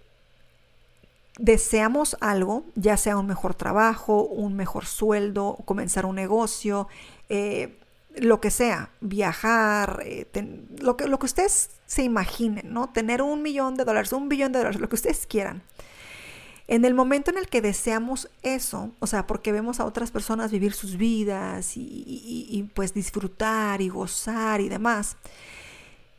deseamos 1.40 2.16
algo, 2.20 2.66
ya 2.76 2.98
sea 2.98 3.18
un 3.18 3.28
mejor 3.28 3.56
trabajo, 3.56 4.24
un 4.24 4.56
mejor 4.56 4.86
sueldo, 4.86 5.58
comenzar 5.66 6.06
un 6.06 6.16
negocio, 6.16 6.88
eh, 7.30 7.80
lo 8.16 8.40
que 8.40 8.52
sea, 8.52 8.90
viajar, 9.02 10.02
eh, 10.06 10.28
lo, 10.80 10.98
que, 10.98 11.08
lo 11.08 11.18
que 11.18 11.26
ustedes 11.26 11.72
se 11.88 12.04
imaginen, 12.04 12.74
¿no? 12.74 12.90
Tener 12.90 13.22
un 13.22 13.42
millón 13.42 13.76
de 13.76 13.86
dólares, 13.86 14.14
un 14.14 14.30
billón 14.30 14.52
de 14.52 14.60
dólares, 14.60 14.80
lo 14.80 14.90
que 14.90 14.96
ustedes 14.96 15.26
quieran. 15.26 15.64
En 16.68 16.86
el 16.86 16.94
momento 16.94 17.30
en 17.32 17.38
el 17.38 17.48
que 17.48 17.62
deseamos 17.62 18.30
eso, 18.42 18.92
o 19.00 19.08
sea, 19.08 19.28
porque 19.28 19.52
vemos 19.52 19.80
a 19.80 19.86
otras 19.86 20.12
personas 20.12 20.52
vivir 20.52 20.74
sus 20.74 20.96
vidas 20.98 21.74
y, 21.76 22.70
pues 22.74 22.94
disfrutar 22.94 23.82
y 23.82 23.90
gozar 23.90 24.62
y 24.62 24.70
demás, 24.70 25.18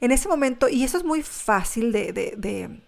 en 0.00 0.12
ese 0.12 0.28
momento, 0.28 0.68
y 0.68 0.84
eso 0.84 0.98
es 0.98 1.04
muy 1.04 1.22
fácil 1.22 1.92
de, 1.92 2.12
de, 2.12 2.80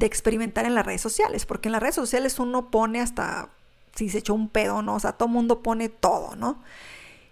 experimentar 0.00 0.64
en 0.64 0.74
las 0.74 0.86
redes 0.86 1.00
sociales, 1.00 1.46
porque 1.46 1.68
en 1.68 1.72
las 1.72 1.82
redes 1.82 1.94
sociales 1.94 2.38
uno 2.38 2.70
pone 2.70 3.00
hasta 3.00 3.50
si 3.94 4.08
se 4.08 4.18
echó 4.18 4.34
un 4.34 4.48
pedo, 4.48 4.80
¿no? 4.82 4.94
O 4.94 5.00
sea, 5.00 5.12
todo 5.12 5.28
mundo 5.28 5.62
pone 5.62 5.88
todo, 5.88 6.34
¿no? 6.34 6.62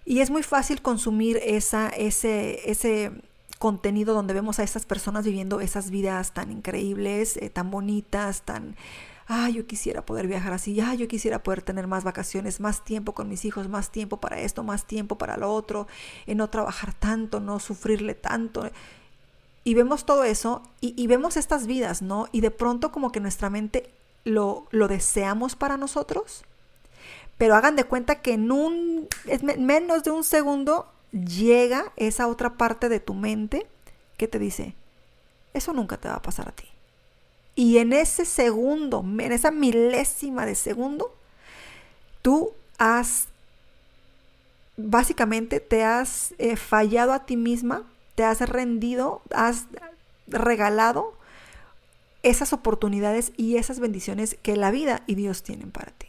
Y 0.05 0.21
es 0.21 0.31
muy 0.31 0.43
fácil 0.43 0.83
consumir 0.83 1.41
esa, 1.43 1.89
ese, 1.89 2.71
ese 2.71 3.13
contenido 3.59 4.15
donde 4.15 4.35
vemos 4.35 4.59
a 4.59 4.63
esas 4.63 4.87
personas 4.87 5.25
viviendo 5.25 5.61
esas 5.61 5.91
vidas 5.91 6.33
tan 6.33 6.51
increíbles, 6.51 7.37
eh, 7.37 7.51
tan 7.51 7.71
bonitas, 7.71 8.43
tan 8.43 8.77
ah, 9.31 9.49
yo 9.49 9.65
quisiera 9.65 10.05
poder 10.05 10.27
viajar 10.27 10.53
así, 10.53 10.79
ah, 10.81 10.95
yo 10.95 11.07
quisiera 11.07 11.43
poder 11.45 11.63
tener 11.63 11.87
más 11.87 12.03
vacaciones, 12.03 12.59
más 12.59 12.85
tiempo 12.85 13.15
con 13.15 13.29
mis 13.29 13.45
hijos, 13.45 13.69
más 13.69 13.93
tiempo 13.93 14.17
para 14.17 14.41
esto, 14.41 14.65
más 14.65 14.87
tiempo 14.87 15.17
para 15.17 15.37
lo 15.37 15.55
otro, 15.55 15.87
en 16.27 16.39
no 16.39 16.51
trabajar 16.51 16.93
tanto, 16.93 17.39
no 17.39 17.61
sufrirle 17.61 18.15
tanto. 18.15 18.69
Y 19.63 19.75
vemos 19.75 20.05
todo 20.05 20.25
eso 20.25 20.63
y, 20.81 21.07
vemos 21.07 21.37
estas 21.37 21.69
vidas, 21.69 22.03
¿no? 22.03 22.27
Y 22.33 22.41
de 22.41 22.51
pronto 22.51 22.91
como 22.91 23.13
que 23.13 23.21
nuestra 23.21 23.51
mente 23.51 23.89
lo, 24.25 24.67
lo 24.73 24.89
deseamos 24.89 25.55
para 25.55 25.77
nosotros, 25.77 26.43
pero 27.39 27.55
hagan 27.55 27.77
de 27.77 27.85
cuenta 27.85 28.23
que 28.23 28.33
en 28.33 28.51
un, 28.51 29.09
menos 29.59 30.03
de 30.03 30.11
un 30.11 30.25
segundo 30.25 30.91
llega 31.13 31.93
esa 31.97 32.27
otra 32.27 32.55
parte 32.55 32.89
de 32.89 32.99
tu 32.99 33.15
mente 33.15 33.69
que 34.17 34.27
te 34.27 34.41
dice, 34.41 34.75
eso 35.55 35.73
nunca 35.73 35.99
te 35.99 36.09
va 36.09 36.17
a 36.17 36.23
pasar 36.23 36.49
a 36.49 36.53
ti. 36.53 36.67
Y 37.61 37.77
en 37.77 37.93
ese 37.93 38.25
segundo, 38.25 39.05
en 39.05 39.33
esa 39.33 39.51
milésima 39.51 40.47
de 40.47 40.55
segundo, 40.55 41.15
tú 42.23 42.55
has, 42.79 43.29
básicamente 44.79 45.61
te 45.61 45.85
has 45.85 46.33
eh, 46.39 46.57
fallado 46.57 47.13
a 47.13 47.27
ti 47.27 47.37
misma, 47.37 47.83
te 48.15 48.25
has 48.25 48.41
rendido, 48.41 49.21
has 49.31 49.67
regalado 50.27 51.13
esas 52.23 52.55
oportunidades 52.55 53.31
y 53.37 53.59
esas 53.59 53.79
bendiciones 53.79 54.39
que 54.41 54.57
la 54.57 54.71
vida 54.71 55.03
y 55.07 55.15
Dios 55.15 55.43
tienen 55.43 55.71
para 55.71 55.93
ti. 55.93 56.07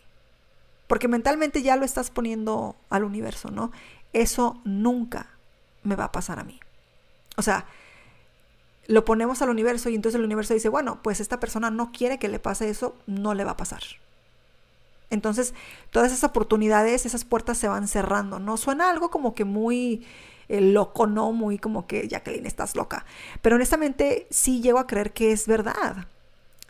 Porque 0.87 1.09
mentalmente 1.09 1.61
ya 1.63 1.75
lo 1.75 1.83
estás 1.83 2.11
poniendo 2.11 2.77
al 2.89 3.03
universo, 3.03 3.51
¿no? 3.51 3.73
Eso 4.13 4.61
nunca 4.63 5.27
me 5.83 5.97
va 5.97 6.05
a 6.05 6.11
pasar 6.13 6.39
a 6.39 6.45
mí. 6.45 6.61
O 7.35 7.41
sea, 7.41 7.65
lo 8.91 9.05
ponemos 9.05 9.41
al 9.41 9.49
universo 9.49 9.89
y 9.89 9.95
entonces 9.95 10.19
el 10.19 10.25
universo 10.25 10.53
dice, 10.53 10.67
bueno, 10.67 10.99
pues 11.01 11.21
esta 11.21 11.39
persona 11.39 11.71
no 11.71 11.91
quiere 11.91 12.19
que 12.19 12.27
le 12.27 12.39
pase 12.39 12.69
eso, 12.69 12.95
no 13.07 13.33
le 13.33 13.45
va 13.45 13.51
a 13.51 13.57
pasar. 13.57 13.81
Entonces, 15.09 15.53
todas 15.91 16.11
esas 16.11 16.25
oportunidades, 16.25 17.05
esas 17.05 17.23
puertas 17.23 17.57
se 17.57 17.69
van 17.69 17.87
cerrando, 17.87 18.39
¿no? 18.39 18.57
Suena 18.57 18.89
algo 18.89 19.09
como 19.09 19.33
que 19.33 19.45
muy 19.45 20.05
eh, 20.49 20.59
loco, 20.59 21.07
¿no? 21.07 21.31
Muy 21.31 21.57
como 21.57 21.87
que, 21.87 22.07
Jacqueline, 22.09 22.45
estás 22.45 22.75
loca. 22.75 23.05
Pero 23.41 23.55
honestamente 23.55 24.27
sí 24.29 24.61
llego 24.61 24.79
a 24.79 24.87
creer 24.87 25.13
que 25.13 25.31
es 25.31 25.47
verdad. 25.47 26.07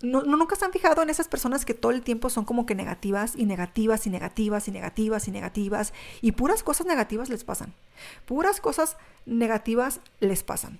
No, 0.03 0.21
nunca 0.23 0.55
se 0.55 0.65
han 0.65 0.71
fijado 0.71 1.01
en 1.01 1.09
esas 1.09 1.27
personas 1.27 1.65
que 1.65 1.73
todo 1.73 1.91
el 1.91 2.03
tiempo 2.03 2.29
son 2.29 2.45
como 2.45 2.67
que 2.67 2.75
negativas 2.75 3.33
y 3.35 3.45
negativas 3.45 4.05
y 4.05 4.11
negativas 4.11 4.67
y 4.67 4.71
negativas 4.71 5.27
y 5.27 5.31
negativas 5.31 5.93
y 6.21 6.31
puras 6.33 6.63
cosas 6.63 6.85
negativas 6.85 7.29
les 7.29 7.43
pasan. 7.43 7.73
Puras 8.25 8.61
cosas 8.61 8.97
negativas 9.25 10.01
les 10.19 10.41
pasan. 10.43 10.79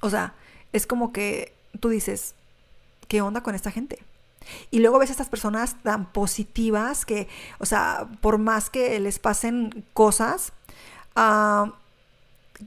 O 0.00 0.10
sea, 0.10 0.34
es 0.72 0.86
como 0.86 1.12
que 1.12 1.54
tú 1.80 1.88
dices, 1.88 2.34
¿qué 3.08 3.20
onda 3.20 3.42
con 3.42 3.54
esta 3.54 3.70
gente? 3.70 3.98
Y 4.70 4.80
luego 4.80 4.98
ves 4.98 5.10
a 5.10 5.12
estas 5.12 5.28
personas 5.28 5.76
tan 5.82 6.12
positivas 6.12 7.04
que, 7.04 7.28
o 7.58 7.66
sea, 7.66 8.08
por 8.20 8.38
más 8.38 8.70
que 8.70 8.98
les 9.00 9.18
pasen 9.18 9.84
cosas, 9.92 10.52
ah, 11.14 11.74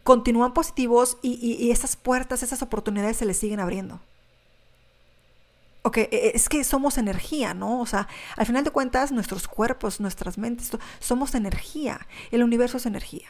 continúan 0.03 0.53
positivos 0.53 1.17
y, 1.21 1.71
esas 1.71 1.95
puertas, 1.95 2.43
esas 2.43 2.61
oportunidades 2.61 3.17
se 3.17 3.25
les 3.25 3.37
siguen 3.37 3.59
abriendo. 3.59 3.99
Ok, 5.83 5.97
e, 5.97 6.09
e, 6.11 6.31
es 6.35 6.47
que 6.47 6.63
somos 6.63 6.97
energía, 6.97 7.53
¿no? 7.53 7.81
O 7.81 7.85
sea, 7.85 8.07
al 8.37 8.45
final 8.45 8.63
de 8.63 8.71
cuentas, 8.71 9.11
nuestros 9.11 9.47
cuerpos, 9.47 9.99
nuestras 9.99 10.37
mentes, 10.37 10.71
somos 10.99 11.35
energía. 11.35 12.07
El 12.31 12.43
universo 12.43 12.77
es 12.77 12.85
energía. 12.85 13.27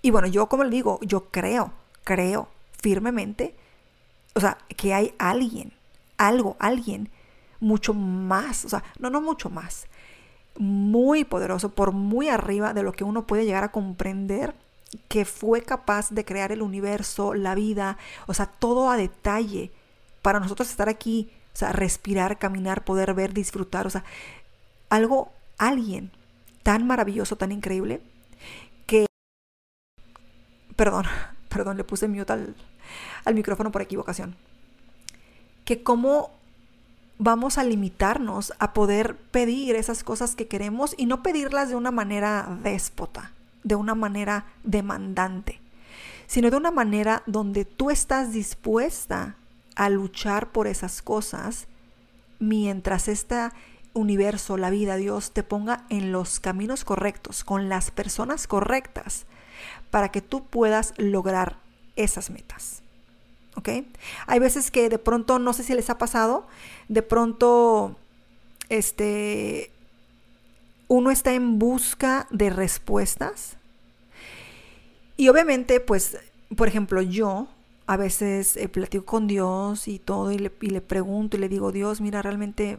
Y 0.00 0.10
bueno, 0.10 0.26
yo 0.28 0.48
como 0.48 0.64
le 0.64 0.70
digo, 0.70 0.98
yo 1.02 1.28
creo, 1.30 1.72
creo 2.04 2.48
firmemente, 2.82 3.54
o 4.34 4.40
sea, 4.40 4.58
que 4.76 4.92
hay 4.92 5.14
alguien, 5.18 5.72
algo, 6.18 6.56
alguien 6.58 7.10
mucho 7.60 7.94
más, 7.94 8.64
o 8.64 8.68
sea, 8.68 8.82
no, 8.98 9.08
no 9.08 9.20
mucho 9.20 9.48
más, 9.48 9.86
muy 10.58 11.24
poderoso, 11.24 11.70
por 11.74 11.92
muy 11.92 12.28
arriba 12.28 12.74
de 12.74 12.82
lo 12.82 12.92
que 12.92 13.04
uno 13.04 13.26
puede 13.26 13.44
llegar 13.46 13.64
a 13.64 13.70
comprender, 13.70 14.54
que 15.08 15.24
fue 15.24 15.62
capaz 15.62 16.10
de 16.10 16.24
crear 16.24 16.52
el 16.52 16.60
universo, 16.60 17.34
la 17.34 17.54
vida, 17.54 17.96
o 18.26 18.34
sea, 18.34 18.46
todo 18.46 18.90
a 18.90 18.96
detalle, 18.96 19.70
para 20.22 20.40
nosotros 20.40 20.68
estar 20.68 20.88
aquí, 20.88 21.30
o 21.54 21.56
sea, 21.56 21.72
respirar, 21.72 22.38
caminar, 22.38 22.84
poder 22.84 23.14
ver, 23.14 23.32
disfrutar, 23.32 23.86
o 23.86 23.90
sea, 23.90 24.04
algo, 24.90 25.32
alguien 25.56 26.10
tan 26.64 26.86
maravilloso, 26.86 27.36
tan 27.36 27.52
increíble, 27.52 28.02
que, 28.86 29.06
perdón, 30.74 31.06
perdón, 31.48 31.76
le 31.76 31.84
puse 31.84 32.08
mute 32.08 32.32
al, 32.32 32.56
al 33.24 33.34
micrófono 33.34 33.70
por 33.70 33.82
equivocación. 33.82 34.36
Que 35.64 35.82
cómo 35.82 36.30
vamos 37.18 37.58
a 37.58 37.64
limitarnos 37.64 38.52
a 38.58 38.72
poder 38.72 39.16
pedir 39.16 39.76
esas 39.76 40.02
cosas 40.02 40.34
que 40.34 40.48
queremos 40.48 40.94
y 40.96 41.06
no 41.06 41.22
pedirlas 41.22 41.68
de 41.68 41.76
una 41.76 41.90
manera 41.90 42.58
déspota, 42.62 43.32
de 43.62 43.76
una 43.76 43.94
manera 43.94 44.46
demandante, 44.64 45.60
sino 46.26 46.50
de 46.50 46.56
una 46.56 46.70
manera 46.70 47.22
donde 47.26 47.64
tú 47.64 47.90
estás 47.90 48.32
dispuesta 48.32 49.36
a 49.76 49.88
luchar 49.88 50.50
por 50.50 50.66
esas 50.66 51.00
cosas 51.00 51.68
mientras 52.38 53.06
este 53.08 53.50
universo, 53.94 54.56
la 54.56 54.70
vida, 54.70 54.96
Dios 54.96 55.32
te 55.32 55.42
ponga 55.42 55.84
en 55.90 56.12
los 56.12 56.40
caminos 56.40 56.84
correctos, 56.84 57.44
con 57.44 57.68
las 57.68 57.90
personas 57.90 58.46
correctas, 58.46 59.26
para 59.90 60.10
que 60.10 60.22
tú 60.22 60.44
puedas 60.44 60.94
lograr 60.96 61.58
esas 61.96 62.30
metas. 62.30 62.82
¿Ok? 63.54 63.68
Hay 64.26 64.38
veces 64.38 64.70
que 64.70 64.88
de 64.88 64.98
pronto, 64.98 65.38
no 65.38 65.52
sé 65.52 65.62
si 65.62 65.74
les 65.74 65.90
ha 65.90 65.98
pasado, 65.98 66.46
de 66.88 67.02
pronto, 67.02 67.96
este, 68.68 69.70
uno 70.88 71.10
está 71.10 71.34
en 71.34 71.58
busca 71.58 72.26
de 72.30 72.50
respuestas. 72.50 73.56
Y 75.16 75.28
obviamente, 75.28 75.80
pues, 75.80 76.16
por 76.56 76.68
ejemplo, 76.68 77.02
yo 77.02 77.48
a 77.86 77.96
veces 77.96 78.56
eh, 78.56 78.68
platico 78.68 79.04
con 79.04 79.26
Dios 79.26 79.86
y 79.86 79.98
todo 79.98 80.32
y 80.32 80.38
le, 80.38 80.52
y 80.60 80.70
le 80.70 80.80
pregunto 80.80 81.36
y 81.36 81.40
le 81.40 81.48
digo, 81.48 81.72
Dios, 81.72 82.00
mira, 82.00 82.22
realmente, 82.22 82.78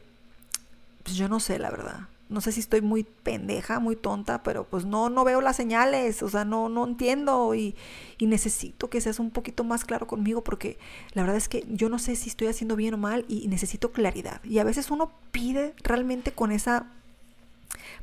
pues 1.04 1.16
yo 1.16 1.30
no 1.30 1.40
sé 1.40 1.60
la 1.60 1.70
verdad 1.70 2.08
no 2.34 2.42
sé 2.42 2.52
si 2.52 2.60
estoy 2.60 2.82
muy 2.82 3.04
pendeja, 3.04 3.80
muy 3.80 3.96
tonta, 3.96 4.44
pero 4.44 4.66
pues 4.68 4.86
no, 4.86 5.10
no 5.10 5.24
veo 5.24 5.40
las 5.40 5.56
señales, 5.56 6.24
o 6.24 6.30
sea, 6.30 6.44
no, 6.44 6.68
no 6.68 6.86
entiendo 6.86 7.54
y, 7.54 7.76
y, 8.18 8.26
necesito 8.26 8.90
que 8.90 9.00
seas 9.00 9.20
un 9.20 9.30
poquito 9.30 9.64
más 9.64 9.86
claro 9.86 10.08
conmigo 10.08 10.44
porque 10.44 10.80
la 11.14 11.22
verdad 11.22 11.38
es 11.38 11.48
que 11.48 11.64
yo 11.70 11.90
no 11.90 12.00
sé 12.00 12.16
si 12.16 12.30
estoy 12.30 12.48
haciendo 12.48 12.76
bien 12.76 12.96
o 12.96 12.98
mal 12.98 13.24
y 13.28 13.48
necesito 13.48 13.92
claridad. 13.92 14.44
Y 14.44 14.58
a 14.58 14.64
veces 14.64 14.90
uno 14.90 15.12
pide 15.32 15.76
realmente 15.84 16.32
con 16.32 16.52
esa 16.52 16.88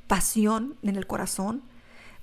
pasión 0.07 0.77
en 0.83 0.97
el 0.97 1.07
corazón 1.07 1.63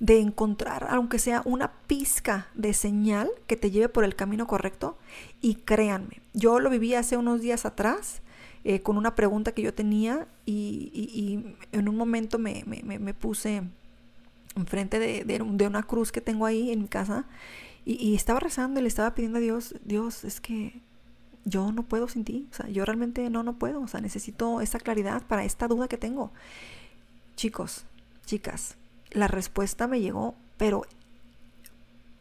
de 0.00 0.20
encontrar, 0.20 0.86
aunque 0.90 1.18
sea 1.18 1.42
una 1.44 1.72
pizca 1.86 2.48
de 2.54 2.72
señal 2.72 3.30
que 3.46 3.56
te 3.56 3.70
lleve 3.70 3.88
por 3.88 4.04
el 4.04 4.16
camino 4.16 4.46
correcto. 4.46 4.96
Y 5.40 5.56
créanme, 5.56 6.22
yo 6.32 6.58
lo 6.58 6.70
viví 6.70 6.94
hace 6.94 7.16
unos 7.16 7.40
días 7.42 7.66
atrás 7.66 8.22
eh, 8.68 8.82
con 8.82 8.98
una 8.98 9.14
pregunta 9.14 9.52
que 9.52 9.62
yo 9.62 9.72
tenía 9.72 10.28
y, 10.44 11.42
en 11.72 11.88
un 11.88 11.96
momento 11.96 12.38
me, 12.38 12.62
puse 13.18 13.62
enfrente 14.56 14.98
de, 14.98 15.24
de, 15.24 15.66
una 15.66 15.82
cruz 15.84 16.12
que 16.12 16.20
tengo 16.20 16.44
ahí 16.44 16.70
en 16.70 16.82
mi 16.82 16.86
casa 16.86 17.24
y, 17.86 18.14
estaba 18.14 18.40
rezando 18.40 18.78
y 18.78 18.82
le 18.82 18.88
estaba 18.88 19.14
pidiendo 19.14 19.38
a 19.38 19.40
Dios, 19.40 19.74
Dios, 19.86 20.22
es 20.24 20.42
que 20.42 20.82
yo 21.46 21.72
no 21.72 21.82
puedo 21.82 22.08
sin 22.08 22.24
ti, 22.24 22.46
o 22.50 22.54
sea, 22.54 22.68
yo 22.68 22.84
realmente 22.84 23.30
no, 23.30 23.42
no 23.42 23.58
puedo, 23.58 23.80
o 23.80 23.88
sea, 23.88 24.02
necesito 24.02 24.60
esa 24.60 24.78
claridad 24.78 25.22
para 25.26 25.46
esta 25.46 25.66
duda 25.66 25.88
que 25.88 25.96
tengo. 25.96 26.30
Chicos, 27.36 27.86
chicas, 28.26 28.76
la 29.12 29.28
respuesta 29.28 29.86
me 29.86 30.02
llegó, 30.02 30.34
pero 30.58 30.82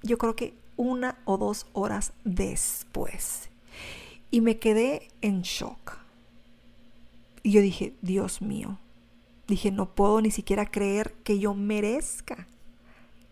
yo 0.02 0.18
creo 0.18 0.38
que 0.38 0.54
una 0.78 1.18
o 1.26 1.38
dos 1.38 1.68
horas 1.74 2.14
después. 2.24 3.50
Y 4.32 4.40
me 4.40 4.60
quedé 4.60 5.10
en 5.20 5.42
shock. 5.42 6.07
Y 7.48 7.52
yo 7.52 7.62
dije, 7.62 7.96
Dios 8.02 8.42
mío, 8.42 8.78
dije, 9.48 9.72
no 9.72 9.96
puedo 9.96 10.20
ni 10.20 10.32
siquiera 10.32 10.70
creer 10.70 11.14
que 11.24 11.40
yo 11.40 11.54
merezca 11.54 12.46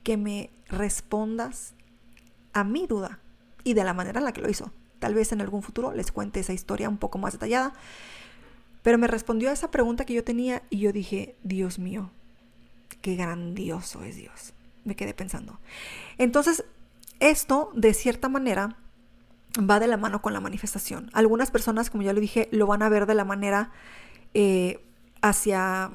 que 0.03 0.15
me 0.15 0.51
respondas 0.69 1.74
a 2.53 2.63
mi 2.63 2.88
duda 2.88 3.19
y 3.65 3.74
de 3.74 3.84
la 3.84 3.93
manera 3.93 4.19
en 4.19 4.24
la 4.24 4.31
que 4.31 4.39
lo 4.39 4.50
hizo. 4.50 4.72
Tal 5.00 5.15
vez 5.15 5.34
en 5.34 5.41
algún 5.41 5.62
futuro 5.62 5.91
les 5.91 6.13
cuente 6.13 6.39
esa 6.39 6.53
historia 6.53 6.88
un 6.88 6.98
poco 6.98 7.17
más 7.17 7.34
detallada. 7.34 7.74
Pero 8.84 8.98
me 8.98 9.07
respondió 9.07 9.50
a 9.50 9.51
esa 9.51 9.69
pregunta 9.69 10.05
que 10.05 10.13
yo 10.13 10.24
tenía 10.24 10.63
y 10.69 10.77
yo 10.77 10.93
dije, 10.93 11.36
Dios 11.43 11.77
mío, 11.77 12.10
qué 13.01 13.17
grandioso 13.17 14.01
es 14.05 14.15
Dios. 14.15 14.53
Me 14.86 14.95
quedé 14.95 15.13
pensando. 15.13 15.60
Entonces, 16.17 16.63
esto, 17.19 17.69
de 17.75 17.93
cierta 17.93 18.29
manera, 18.29 18.77
va 19.57 19.79
de 19.79 19.88
la 19.88 19.97
mano 19.97 20.21
con 20.21 20.33
la 20.33 20.41
manifestación. 20.41 21.09
Algunas 21.13 21.51
personas, 21.51 21.89
como 21.89 22.03
ya 22.03 22.13
lo 22.13 22.19
dije, 22.19 22.50
lo 22.51 22.67
van 22.67 22.81
a 22.81 22.89
ver 22.89 23.05
de 23.05 23.15
la 23.15 23.25
manera 23.25 23.71
eh, 24.33 24.85
hacia 25.21 25.91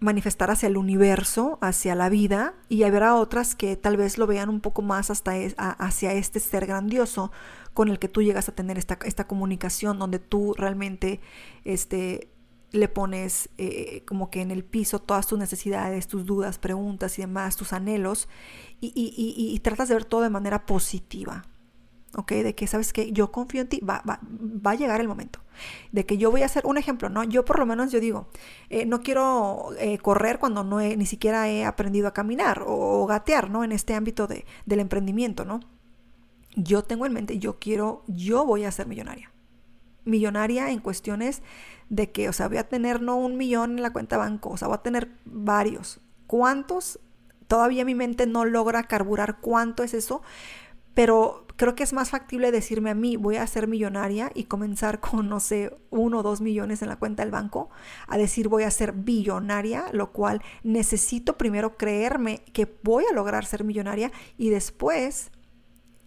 manifestar 0.00 0.50
hacia 0.50 0.66
el 0.66 0.76
universo, 0.76 1.58
hacia 1.62 1.94
la 1.94 2.10
vida, 2.10 2.54
y 2.68 2.82
habrá 2.82 3.14
otras 3.14 3.54
que 3.54 3.76
tal 3.76 3.96
vez 3.96 4.18
lo 4.18 4.26
vean 4.26 4.50
un 4.50 4.60
poco 4.60 4.82
más 4.82 5.10
hasta 5.10 5.32
hacia 5.56 6.12
este 6.12 6.40
ser 6.40 6.66
grandioso 6.66 7.32
con 7.72 7.88
el 7.88 7.98
que 7.98 8.08
tú 8.08 8.22
llegas 8.22 8.48
a 8.48 8.54
tener 8.54 8.76
esta, 8.76 8.98
esta 9.04 9.26
comunicación 9.26 9.98
donde 9.98 10.18
tú 10.18 10.54
realmente 10.58 11.20
este, 11.64 12.28
le 12.70 12.88
pones 12.88 13.48
eh, 13.56 14.02
como 14.06 14.30
que 14.30 14.42
en 14.42 14.50
el 14.50 14.62
piso 14.62 14.98
todas 14.98 15.26
tus 15.26 15.38
necesidades, 15.38 16.06
tus 16.06 16.26
dudas, 16.26 16.58
preguntas 16.58 17.18
y 17.18 17.22
demás, 17.22 17.56
tus 17.56 17.72
anhelos, 17.72 18.28
y, 18.80 18.92
y 18.94 19.58
tratas 19.60 19.88
de 19.88 19.94
ver 19.94 20.04
todo 20.04 20.20
de 20.20 20.28
manera 20.28 20.66
positiva. 20.66 21.46
¿Ok? 22.16 22.32
De 22.32 22.54
que, 22.54 22.66
¿sabes 22.66 22.92
que 22.92 23.12
Yo 23.12 23.32
confío 23.32 23.62
en 23.62 23.68
ti, 23.68 23.80
va, 23.80 24.02
va, 24.08 24.20
va, 24.22 24.72
a 24.72 24.74
llegar 24.74 25.00
el 25.00 25.08
momento. 25.08 25.40
De 25.92 26.06
que 26.06 26.16
yo 26.16 26.30
voy 26.30 26.42
a 26.42 26.46
hacer 26.46 26.66
un 26.66 26.78
ejemplo, 26.78 27.08
¿no? 27.08 27.24
Yo 27.24 27.44
por 27.44 27.58
lo 27.58 27.66
menos 27.66 27.92
yo 27.92 28.00
digo, 28.00 28.28
eh, 28.70 28.86
no 28.86 29.00
quiero 29.00 29.70
eh, 29.78 29.98
correr 29.98 30.38
cuando 30.38 30.64
no 30.64 30.80
he, 30.80 30.96
ni 30.96 31.06
siquiera 31.06 31.48
he 31.48 31.64
aprendido 31.64 32.08
a 32.08 32.14
caminar 32.14 32.64
o, 32.66 33.06
gatear, 33.06 33.50
¿no? 33.50 33.64
En 33.64 33.72
este 33.72 33.94
ámbito 33.94 34.26
de, 34.26 34.44
del 34.66 34.80
emprendimiento, 34.80 35.44
¿no? 35.44 35.60
Yo 36.56 36.82
tengo 36.82 37.06
en 37.06 37.12
mente, 37.12 37.38
yo 37.38 37.58
quiero, 37.58 38.04
yo 38.06 38.44
voy 38.44 38.64
a 38.64 38.70
ser 38.70 38.86
millonaria. 38.86 39.30
Millonaria 40.04 40.70
en 40.70 40.80
cuestiones 40.80 41.42
de 41.88 42.10
que, 42.10 42.28
o 42.28 42.32
sea, 42.32 42.48
voy 42.48 42.58
a 42.58 42.68
tener 42.68 43.02
no 43.02 43.16
un 43.16 43.36
millón 43.36 43.72
en 43.72 43.82
la 43.82 43.92
cuenta 43.92 44.16
banco, 44.16 44.50
o 44.50 44.56
sea, 44.56 44.68
voy 44.68 44.76
a 44.76 44.82
tener 44.82 45.10
varios. 45.24 46.00
¿Cuántos? 46.26 47.00
Todavía 47.48 47.84
mi 47.84 47.94
mente 47.94 48.26
no 48.26 48.44
logra 48.44 48.84
carburar 48.84 49.40
cuánto 49.40 49.82
es 49.82 49.94
eso, 49.94 50.22
pero 50.94 51.43
creo 51.56 51.74
que 51.74 51.82
es 51.82 51.92
más 51.92 52.10
factible 52.10 52.50
decirme 52.50 52.90
a 52.90 52.94
mí, 52.94 53.16
voy 53.16 53.36
a 53.36 53.46
ser 53.46 53.68
millonaria 53.68 54.30
y 54.34 54.44
comenzar 54.44 55.00
con, 55.00 55.28
no 55.28 55.40
sé, 55.40 55.76
uno 55.90 56.18
o 56.18 56.22
dos 56.22 56.40
millones 56.40 56.82
en 56.82 56.88
la 56.88 56.96
cuenta 56.96 57.22
del 57.22 57.30
banco, 57.30 57.70
a 58.06 58.18
decir 58.18 58.48
voy 58.48 58.64
a 58.64 58.70
ser 58.70 58.92
billonaria, 58.92 59.86
lo 59.92 60.12
cual 60.12 60.42
necesito 60.62 61.38
primero 61.38 61.76
creerme 61.76 62.42
que 62.52 62.72
voy 62.82 63.04
a 63.10 63.14
lograr 63.14 63.44
ser 63.46 63.64
millonaria 63.64 64.10
y 64.36 64.50
después 64.50 65.30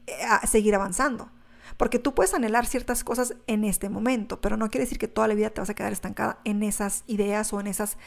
eh, 0.08 0.14
seguir 0.48 0.76
avanzando. 0.76 1.32
Porque 1.78 2.00
tú 2.00 2.16
puedes 2.16 2.34
anhelar 2.34 2.66
ciertas 2.66 3.04
cosas 3.04 3.36
en 3.46 3.64
este 3.64 3.88
momento, 3.90 4.42
pero 4.42 4.58
no 4.58 4.70
quiere 4.70 4.86
decir 4.86 4.98
que 4.98 5.08
toda 5.08 5.28
la 5.28 5.36
vida 5.36 5.52
te 5.52 5.62
vas 5.62 5.70
a 5.70 5.76
quedar 5.76 5.94
estancada 5.94 6.40
en 6.44 6.64
esas 6.64 7.04
ideas 7.06 7.54
o 7.54 7.60
en 7.60 7.68
esas 7.68 7.98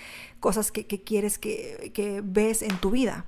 cosas 0.41 0.73
que, 0.73 0.87
quieres 0.87 1.39
que, 1.39 1.93
que 1.95 2.21
ves 2.25 2.63
en 2.63 2.77
tu 2.79 2.91
vida. 2.91 3.27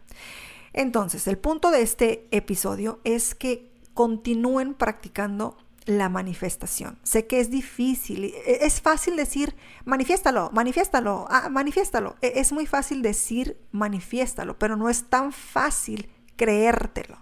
Entonces, 0.72 1.28
el 1.28 1.38
punto 1.38 1.70
de 1.70 1.82
este 1.82 2.26
episodio 2.32 3.00
es 3.04 3.36
que 3.36 3.71
continúen 3.94 4.74
practicando 4.74 5.56
la 5.84 6.08
manifestación. 6.08 6.98
Sé 7.02 7.26
que 7.26 7.40
es 7.40 7.50
difícil, 7.50 8.24
e, 8.24 8.58
es 8.62 8.80
fácil 8.80 9.16
decir, 9.16 9.56
manifiéstalo, 9.84 10.50
manifiéstalo, 10.52 11.26
ah, 11.28 11.48
manifiéstalo. 11.48 12.16
E, 12.20 12.32
es 12.36 12.52
muy 12.52 12.66
fácil 12.66 13.02
decir, 13.02 13.58
manifiéstalo, 13.72 14.58
pero 14.58 14.76
no 14.76 14.88
es 14.88 15.04
tan 15.04 15.32
fácil 15.32 16.10
creértelo, 16.36 17.18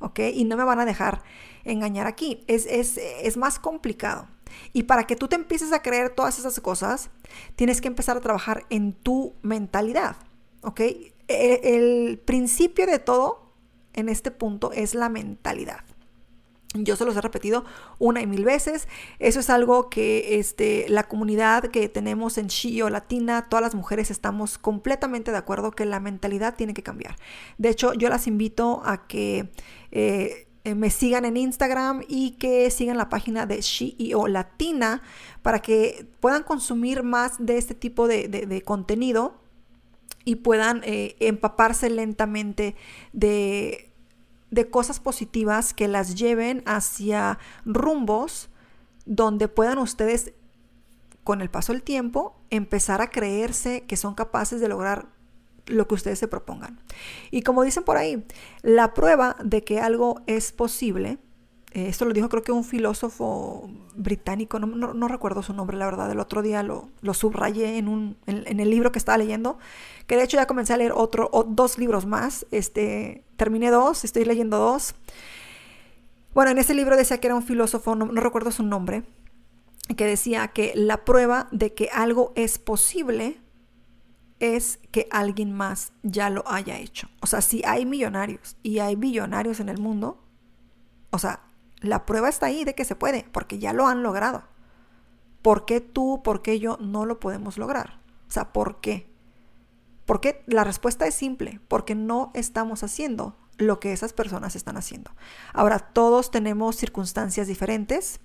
¿ok? 0.00 0.20
Y 0.32 0.44
no 0.44 0.56
me 0.56 0.64
van 0.64 0.80
a 0.80 0.84
dejar 0.84 1.22
engañar 1.64 2.06
aquí, 2.06 2.44
es, 2.46 2.66
es 2.66 3.36
más 3.36 3.58
complicado. 3.58 4.28
Y 4.72 4.84
para 4.84 5.06
que 5.06 5.16
tú 5.16 5.28
te 5.28 5.36
empieces 5.36 5.72
a 5.72 5.82
creer 5.82 6.10
todas 6.10 6.38
esas 6.38 6.58
cosas, 6.60 7.10
tienes 7.56 7.80
que 7.80 7.88
empezar 7.88 8.16
a 8.16 8.20
trabajar 8.20 8.64
en 8.70 8.92
tu 8.92 9.34
mentalidad, 9.42 10.16
¿ok? 10.62 10.80
E, 10.80 11.10
el 11.76 12.18
principio 12.18 12.86
de 12.86 12.98
todo 12.98 13.52
en 13.92 14.08
este 14.08 14.30
punto 14.30 14.72
es 14.72 14.94
la 14.94 15.08
mentalidad. 15.08 15.84
Yo 16.74 16.96
se 16.96 17.06
los 17.06 17.16
he 17.16 17.20
repetido 17.22 17.64
una 17.98 18.20
y 18.20 18.26
mil 18.26 18.44
veces. 18.44 18.88
Eso 19.18 19.40
es 19.40 19.48
algo 19.48 19.88
que 19.88 20.38
este, 20.38 20.86
la 20.88 21.04
comunidad 21.04 21.64
que 21.64 21.88
tenemos 21.88 22.36
en 22.36 22.48
Shio 22.48 22.90
Latina, 22.90 23.46
todas 23.48 23.62
las 23.62 23.74
mujeres 23.74 24.10
estamos 24.10 24.58
completamente 24.58 25.30
de 25.30 25.38
acuerdo 25.38 25.70
que 25.70 25.86
la 25.86 25.98
mentalidad 25.98 26.56
tiene 26.56 26.74
que 26.74 26.82
cambiar. 26.82 27.16
De 27.56 27.70
hecho, 27.70 27.94
yo 27.94 28.10
las 28.10 28.26
invito 28.26 28.82
a 28.84 29.06
que 29.06 29.48
eh, 29.92 30.46
me 30.74 30.90
sigan 30.90 31.24
en 31.24 31.38
Instagram 31.38 32.02
y 32.06 32.32
que 32.32 32.70
sigan 32.70 32.98
la 32.98 33.08
página 33.08 33.46
de 33.46 33.62
Shio 33.62 34.28
Latina 34.28 35.00
para 35.40 35.60
que 35.60 36.06
puedan 36.20 36.42
consumir 36.42 37.02
más 37.02 37.36
de 37.38 37.56
este 37.56 37.74
tipo 37.74 38.06
de, 38.06 38.62
contenido 38.66 39.40
y 40.26 40.36
puedan 40.36 40.82
eh, 40.84 41.16
empaparse 41.20 41.88
lentamente 41.88 42.76
de 43.14 43.87
de 44.50 44.70
cosas 44.70 45.00
positivas 45.00 45.74
que 45.74 45.88
las 45.88 46.14
lleven 46.14 46.62
hacia 46.66 47.38
rumbos 47.64 48.48
donde 49.04 49.48
puedan 49.48 49.78
ustedes, 49.78 50.32
con 51.24 51.40
el 51.40 51.50
paso 51.50 51.72
del 51.72 51.82
tiempo, 51.82 52.36
empezar 52.50 53.00
a 53.00 53.10
creerse 53.10 53.82
que 53.82 53.96
son 53.96 54.14
capaces 54.14 54.60
de 54.60 54.68
lograr 54.68 55.08
lo 55.66 55.86
que 55.86 55.94
ustedes 55.94 56.18
se 56.18 56.28
propongan. 56.28 56.80
Y 57.30 57.42
como 57.42 57.62
dicen 57.62 57.84
por 57.84 57.96
ahí, 57.96 58.24
la 58.62 58.94
prueba 58.94 59.36
de 59.42 59.64
que 59.64 59.80
algo 59.80 60.22
es 60.26 60.52
posible 60.52 61.18
eh, 61.72 61.88
esto 61.88 62.06
lo 62.06 62.14
dijo 62.14 62.28
creo 62.28 62.42
que 62.42 62.52
un 62.52 62.64
filósofo 62.64 63.68
británico, 63.94 64.58
no, 64.58 65.08
recuerdo 65.08 65.42
su 65.42 65.52
nombre, 65.52 65.76
la 65.76 65.84
verdad, 65.84 66.10
el 66.10 66.18
otro 66.18 66.40
día 66.40 66.62
lo, 66.62 66.88
subrayé 67.12 67.76
en, 67.76 67.88
un, 67.88 68.16
en, 68.26 68.60
el 68.60 68.70
libro 68.70 68.90
que 68.90 68.98
estaba 68.98 69.18
leyendo, 69.18 69.58
que 70.06 70.16
de 70.16 70.22
hecho 70.22 70.38
ya 70.38 70.46
comencé 70.46 70.72
a 70.72 70.78
leer 70.78 70.92
otro, 70.92 71.28
o 71.32 71.44
dos 71.44 71.78
libros 71.78 72.06
más, 72.06 72.46
este, 72.52 73.24
terminé 73.36 73.70
dos, 73.70 74.04
estoy 74.04 74.24
leyendo 74.24 74.58
dos. 74.58 74.94
Bueno, 76.32 76.50
en 76.50 76.58
ese 76.58 76.72
libro 76.72 76.96
decía 76.96 77.18
que 77.18 77.26
era 77.26 77.34
un 77.34 77.42
filósofo, 77.42 77.94
no, 77.96 78.06
no 78.06 78.20
recuerdo 78.20 78.50
su 78.50 78.62
nombre, 78.62 79.02
que 79.96 80.06
decía 80.06 80.48
que 80.48 80.72
la 80.74 81.04
prueba 81.04 81.48
de 81.50 81.74
que 81.74 81.90
algo 81.92 82.32
es 82.34 82.58
posible 82.58 83.38
es 84.40 84.78
que 84.90 85.08
alguien 85.10 85.52
más 85.52 85.92
ya 86.02 86.30
lo 86.30 86.44
haya 86.46 86.78
hecho. 86.78 87.08
O 87.20 87.26
sea, 87.26 87.40
si 87.40 87.62
hay 87.64 87.84
millonarios 87.84 88.56
y 88.62 88.78
hay 88.78 88.96
billonarios 88.96 89.60
en 89.60 89.68
el 89.68 89.78
mundo, 89.78 90.22
o 91.10 91.18
sea, 91.18 91.47
la 91.80 92.06
prueba 92.06 92.28
está 92.28 92.46
ahí 92.46 92.64
de 92.64 92.74
que 92.74 92.84
se 92.84 92.96
puede, 92.96 93.26
porque 93.32 93.58
ya 93.58 93.72
lo 93.72 93.86
han 93.86 94.02
logrado. 94.02 94.44
¿Por 95.42 95.64
qué 95.64 95.80
tú, 95.80 96.22
por 96.22 96.42
qué 96.42 96.58
yo 96.58 96.76
no 96.80 97.04
lo 97.06 97.20
podemos 97.20 97.58
lograr? 97.58 98.00
O 98.28 98.30
sea, 98.30 98.52
¿por 98.52 98.80
qué? 98.80 99.08
Porque 100.04 100.42
la 100.46 100.64
respuesta 100.64 101.06
es 101.06 101.14
simple, 101.14 101.60
porque 101.68 101.94
no 101.94 102.30
estamos 102.34 102.82
haciendo 102.82 103.36
lo 103.56 103.80
que 103.80 103.92
esas 103.92 104.12
personas 104.12 104.56
están 104.56 104.76
haciendo. 104.76 105.10
Ahora, 105.52 105.78
todos 105.78 106.30
tenemos 106.30 106.76
circunstancias 106.76 107.46
diferentes, 107.46 108.20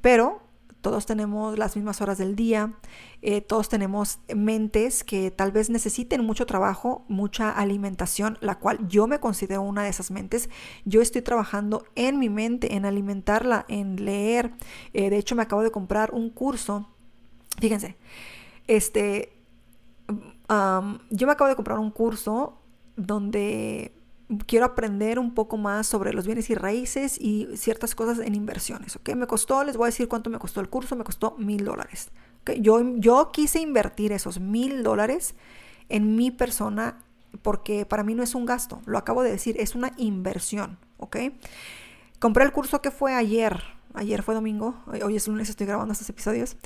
pero 0.00 0.42
todos 0.80 1.06
tenemos 1.06 1.58
las 1.58 1.76
mismas 1.76 2.00
horas 2.00 2.18
del 2.18 2.36
día, 2.36 2.74
eh, 3.22 3.40
todos 3.40 3.68
tenemos 3.68 4.20
mentes 4.34 5.04
que 5.04 5.30
tal 5.30 5.52
vez 5.52 5.70
necesiten 5.70 6.24
mucho 6.24 6.46
trabajo, 6.46 7.04
mucha 7.08 7.50
alimentación, 7.50 8.38
la 8.40 8.58
cual 8.58 8.88
yo 8.88 9.06
me 9.06 9.20
considero 9.20 9.62
una 9.62 9.82
de 9.84 9.90
esas 9.90 10.10
mentes. 10.10 10.48
Yo 10.84 11.00
estoy 11.00 11.22
trabajando 11.22 11.84
en 11.94 12.18
mi 12.18 12.28
mente, 12.28 12.74
en 12.74 12.84
alimentarla, 12.84 13.66
en 13.68 14.04
leer. 14.04 14.52
Eh, 14.92 15.10
de 15.10 15.18
hecho, 15.18 15.34
me 15.34 15.42
acabo 15.42 15.62
de 15.62 15.70
comprar 15.70 16.12
un 16.12 16.30
curso. 16.30 16.88
Fíjense, 17.58 17.96
este, 18.66 19.32
yo 20.48 21.26
me 21.26 21.32
acabo 21.32 21.48
de 21.48 21.56
comprar 21.56 21.78
un 21.78 21.90
curso 21.90 22.60
donde 22.96 23.99
quiero 24.46 24.66
aprender 24.66 25.18
un 25.18 25.34
poco 25.34 25.56
más 25.56 25.86
sobre 25.86 26.12
los 26.12 26.26
bienes 26.26 26.50
y 26.50 26.54
raíces 26.54 27.18
y 27.20 27.48
ciertas 27.56 27.94
cosas 27.94 28.18
en 28.20 28.34
inversiones, 28.34 28.96
¿ok? 28.96 29.10
Me 29.14 29.26
costó, 29.26 29.64
les 29.64 29.76
voy 29.76 29.86
a 29.86 29.90
decir 29.90 30.08
cuánto 30.08 30.30
me 30.30 30.38
costó 30.38 30.60
el 30.60 30.68
curso, 30.68 30.96
me 30.96 31.04
costó 31.04 31.34
mil 31.38 31.64
dólares. 31.64 32.10
Yo, 32.60 32.96
yo 32.96 33.30
quise 33.32 33.60
invertir 33.60 34.12
esos 34.12 34.40
mil 34.40 34.82
dólares 34.82 35.34
en 35.88 36.16
mi 36.16 36.30
persona 36.30 36.98
porque 37.42 37.86
para 37.86 38.02
mí 38.02 38.14
no 38.14 38.22
es 38.22 38.34
un 38.34 38.46
gasto, 38.46 38.80
lo 38.86 38.98
acabo 38.98 39.22
de 39.22 39.30
decir, 39.30 39.56
es 39.58 39.74
una 39.74 39.92
inversión, 39.96 40.78
¿ok? 40.98 41.16
Compré 42.18 42.44
el 42.44 42.52
curso 42.52 42.82
que 42.82 42.90
fue 42.90 43.14
ayer, 43.14 43.62
ayer 43.94 44.22
fue 44.22 44.34
domingo, 44.34 44.74
hoy 45.04 45.16
es 45.16 45.28
lunes, 45.28 45.48
estoy 45.48 45.66
grabando 45.66 45.92
estos 45.92 46.08
episodios 46.08 46.56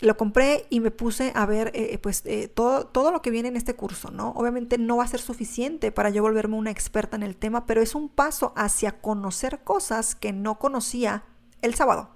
lo 0.00 0.16
compré 0.16 0.66
y 0.70 0.80
me 0.80 0.90
puse 0.90 1.32
a 1.34 1.44
ver 1.46 1.68
eh, 1.68 1.94
eh, 1.94 1.98
pues 1.98 2.22
eh, 2.24 2.48
todo, 2.48 2.86
todo 2.86 3.10
lo 3.10 3.20
que 3.20 3.30
viene 3.30 3.48
en 3.48 3.56
este 3.56 3.74
curso, 3.74 4.10
¿no? 4.10 4.30
Obviamente 4.30 4.78
no 4.78 4.98
va 4.98 5.04
a 5.04 5.08
ser 5.08 5.20
suficiente 5.20 5.90
para 5.90 6.10
yo 6.10 6.22
volverme 6.22 6.56
una 6.56 6.70
experta 6.70 7.16
en 7.16 7.22
el 7.22 7.36
tema, 7.36 7.66
pero 7.66 7.82
es 7.82 7.94
un 7.94 8.08
paso 8.08 8.52
hacia 8.56 9.00
conocer 9.00 9.60
cosas 9.64 10.14
que 10.14 10.32
no 10.32 10.58
conocía 10.58 11.24
el 11.62 11.74
sábado, 11.74 12.10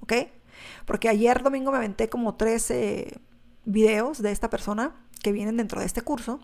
¿ok? 0.00 0.12
Porque 0.84 1.08
ayer 1.08 1.42
domingo 1.42 1.70
me 1.72 1.78
aventé 1.78 2.08
como 2.08 2.34
tres 2.34 2.72
videos 3.64 4.20
de 4.20 4.30
esta 4.30 4.50
persona 4.50 4.94
que 5.22 5.32
vienen 5.32 5.56
dentro 5.56 5.80
de 5.80 5.86
este 5.86 6.02
curso 6.02 6.40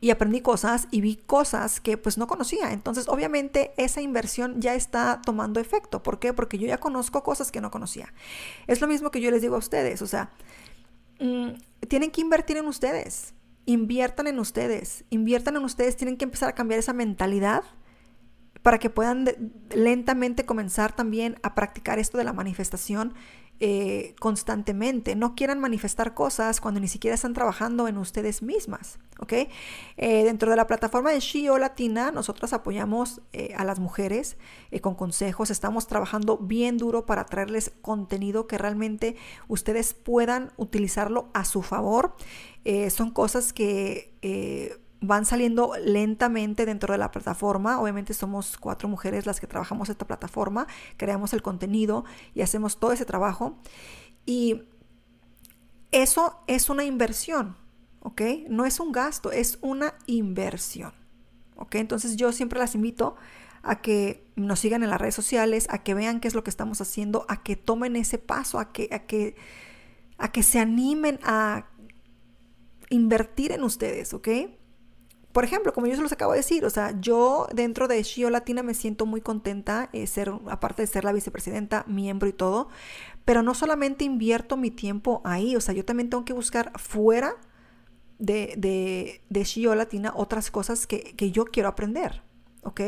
y 0.00 0.10
aprendí 0.10 0.40
cosas 0.40 0.88
y 0.90 1.00
vi 1.00 1.16
cosas 1.16 1.80
que 1.80 1.96
pues 1.96 2.18
no 2.18 2.26
conocía. 2.26 2.72
Entonces, 2.72 3.08
obviamente, 3.08 3.72
esa 3.76 4.00
inversión 4.00 4.60
ya 4.60 4.74
está 4.74 5.20
tomando 5.24 5.60
efecto. 5.60 6.02
¿Por 6.02 6.18
qué? 6.18 6.32
Porque 6.32 6.58
yo 6.58 6.66
ya 6.66 6.78
conozco 6.78 7.22
cosas 7.22 7.50
que 7.50 7.60
no 7.60 7.70
conocía. 7.70 8.12
Es 8.66 8.80
lo 8.80 8.86
mismo 8.86 9.10
que 9.10 9.20
yo 9.20 9.30
les 9.30 9.42
digo 9.42 9.56
a 9.56 9.58
ustedes, 9.58 10.02
o 10.02 10.06
sea, 10.06 10.30
mm, 11.20 11.50
tienen 11.88 12.10
que 12.10 12.20
invertir 12.20 12.58
en 12.58 12.66
ustedes, 12.66 13.34
inviertan 13.64 14.26
en 14.26 14.38
ustedes, 14.38 15.04
inviertan 15.10 15.56
en 15.56 15.64
ustedes, 15.64 15.96
tienen 15.96 16.16
que 16.16 16.24
empezar 16.24 16.48
a 16.48 16.54
cambiar 16.54 16.78
esa 16.78 16.92
mentalidad 16.92 17.64
para 18.62 18.78
que 18.78 18.90
puedan 18.90 19.26
lentamente 19.74 20.44
comenzar 20.44 20.94
también 20.94 21.38
a 21.42 21.54
practicar 21.54 21.98
esto 22.00 22.18
de 22.18 22.24
la 22.24 22.32
manifestación 22.32 23.14
eh, 23.58 24.14
constantemente. 24.20 25.16
No 25.16 25.34
quieran 25.34 25.60
manifestar 25.60 26.14
cosas 26.14 26.60
cuando 26.60 26.78
ni 26.80 26.88
siquiera 26.88 27.14
están 27.14 27.32
trabajando 27.32 27.88
en 27.88 27.96
ustedes 27.96 28.42
mismas, 28.42 28.98
¿ok? 29.18 29.32
Eh, 29.32 29.48
dentro 30.24 30.50
de 30.50 30.56
la 30.56 30.66
plataforma 30.66 31.10
de 31.10 31.20
Shio 31.20 31.56
Latina, 31.56 32.10
nosotros 32.10 32.52
apoyamos 32.52 33.22
eh, 33.32 33.54
a 33.56 33.64
las 33.64 33.78
mujeres 33.78 34.36
con 34.82 34.94
consejos. 34.94 35.50
Estamos 35.50 35.86
trabajando 35.86 36.36
bien 36.36 36.76
duro 36.76 37.06
para 37.06 37.24
traerles 37.24 37.72
contenido 37.80 38.46
que 38.46 38.58
realmente 38.58 39.16
ustedes 39.48 39.94
puedan 39.94 40.52
utilizarlo 40.56 41.30
a 41.32 41.44
su 41.44 41.62
favor. 41.62 42.14
son 42.90 43.10
cosas 43.10 43.52
que 43.52 44.80
van 45.00 45.24
saliendo 45.24 45.72
lentamente 45.84 46.66
dentro 46.66 46.92
de 46.92 46.98
la 46.98 47.10
plataforma. 47.10 47.80
Obviamente 47.80 48.14
somos 48.14 48.56
cuatro 48.56 48.88
mujeres 48.88 49.26
las 49.26 49.40
que 49.40 49.46
trabajamos 49.46 49.88
esta 49.88 50.06
plataforma, 50.06 50.66
creamos 50.96 51.32
el 51.32 51.42
contenido 51.42 52.04
y 52.34 52.42
hacemos 52.42 52.78
todo 52.78 52.92
ese 52.92 53.04
trabajo. 53.04 53.58
Y 54.24 54.62
eso 55.92 56.40
es 56.46 56.68
una 56.68 56.84
inversión, 56.84 57.56
¿ok? 58.00 58.22
No 58.48 58.66
es 58.66 58.80
un 58.80 58.92
gasto, 58.92 59.32
es 59.32 59.58
una 59.60 59.94
inversión, 60.06 60.92
¿ok? 61.56 61.76
Entonces 61.76 62.16
yo 62.16 62.32
siempre 62.32 62.58
las 62.58 62.74
invito 62.74 63.16
a 63.62 63.80
que 63.80 64.24
nos 64.36 64.60
sigan 64.60 64.82
en 64.82 64.90
las 64.90 65.00
redes 65.00 65.14
sociales, 65.14 65.66
a 65.70 65.82
que 65.82 65.94
vean 65.94 66.20
qué 66.20 66.28
es 66.28 66.34
lo 66.34 66.44
que 66.44 66.50
estamos 66.50 66.80
haciendo, 66.80 67.26
a 67.28 67.42
que 67.42 67.56
tomen 67.56 67.96
ese 67.96 68.18
paso, 68.18 68.58
a 68.58 68.72
que, 68.72 68.88
a 68.92 69.00
que, 69.06 69.36
a 70.18 70.30
que 70.30 70.42
se 70.42 70.58
animen 70.58 71.18
a 71.22 71.66
invertir 72.90 73.52
en 73.52 73.64
ustedes, 73.64 74.14
¿ok? 74.14 74.28
Por 75.36 75.44
ejemplo, 75.44 75.74
como 75.74 75.86
yo 75.86 75.94
se 75.94 76.00
los 76.00 76.12
acabo 76.12 76.32
de 76.32 76.38
decir, 76.38 76.64
o 76.64 76.70
sea, 76.70 76.98
yo 76.98 77.46
dentro 77.52 77.88
de 77.88 78.02
Shio 78.02 78.30
Latina 78.30 78.62
me 78.62 78.72
siento 78.72 79.04
muy 79.04 79.20
contenta, 79.20 79.90
eh, 79.92 80.06
ser, 80.06 80.32
aparte 80.48 80.80
de 80.80 80.86
ser 80.86 81.04
la 81.04 81.12
vicepresidenta, 81.12 81.84
miembro 81.86 82.26
y 82.26 82.32
todo, 82.32 82.68
pero 83.26 83.42
no 83.42 83.52
solamente 83.52 84.06
invierto 84.06 84.56
mi 84.56 84.70
tiempo 84.70 85.20
ahí, 85.26 85.54
o 85.54 85.60
sea, 85.60 85.74
yo 85.74 85.84
también 85.84 86.08
tengo 86.08 86.24
que 86.24 86.32
buscar 86.32 86.72
fuera 86.78 87.34
de, 88.18 88.54
de, 88.56 89.20
de 89.28 89.44
Shio 89.44 89.74
Latina 89.74 90.14
otras 90.16 90.50
cosas 90.50 90.86
que, 90.86 91.00
que 91.02 91.30
yo 91.32 91.44
quiero 91.44 91.68
aprender, 91.68 92.22
¿ok? 92.62 92.80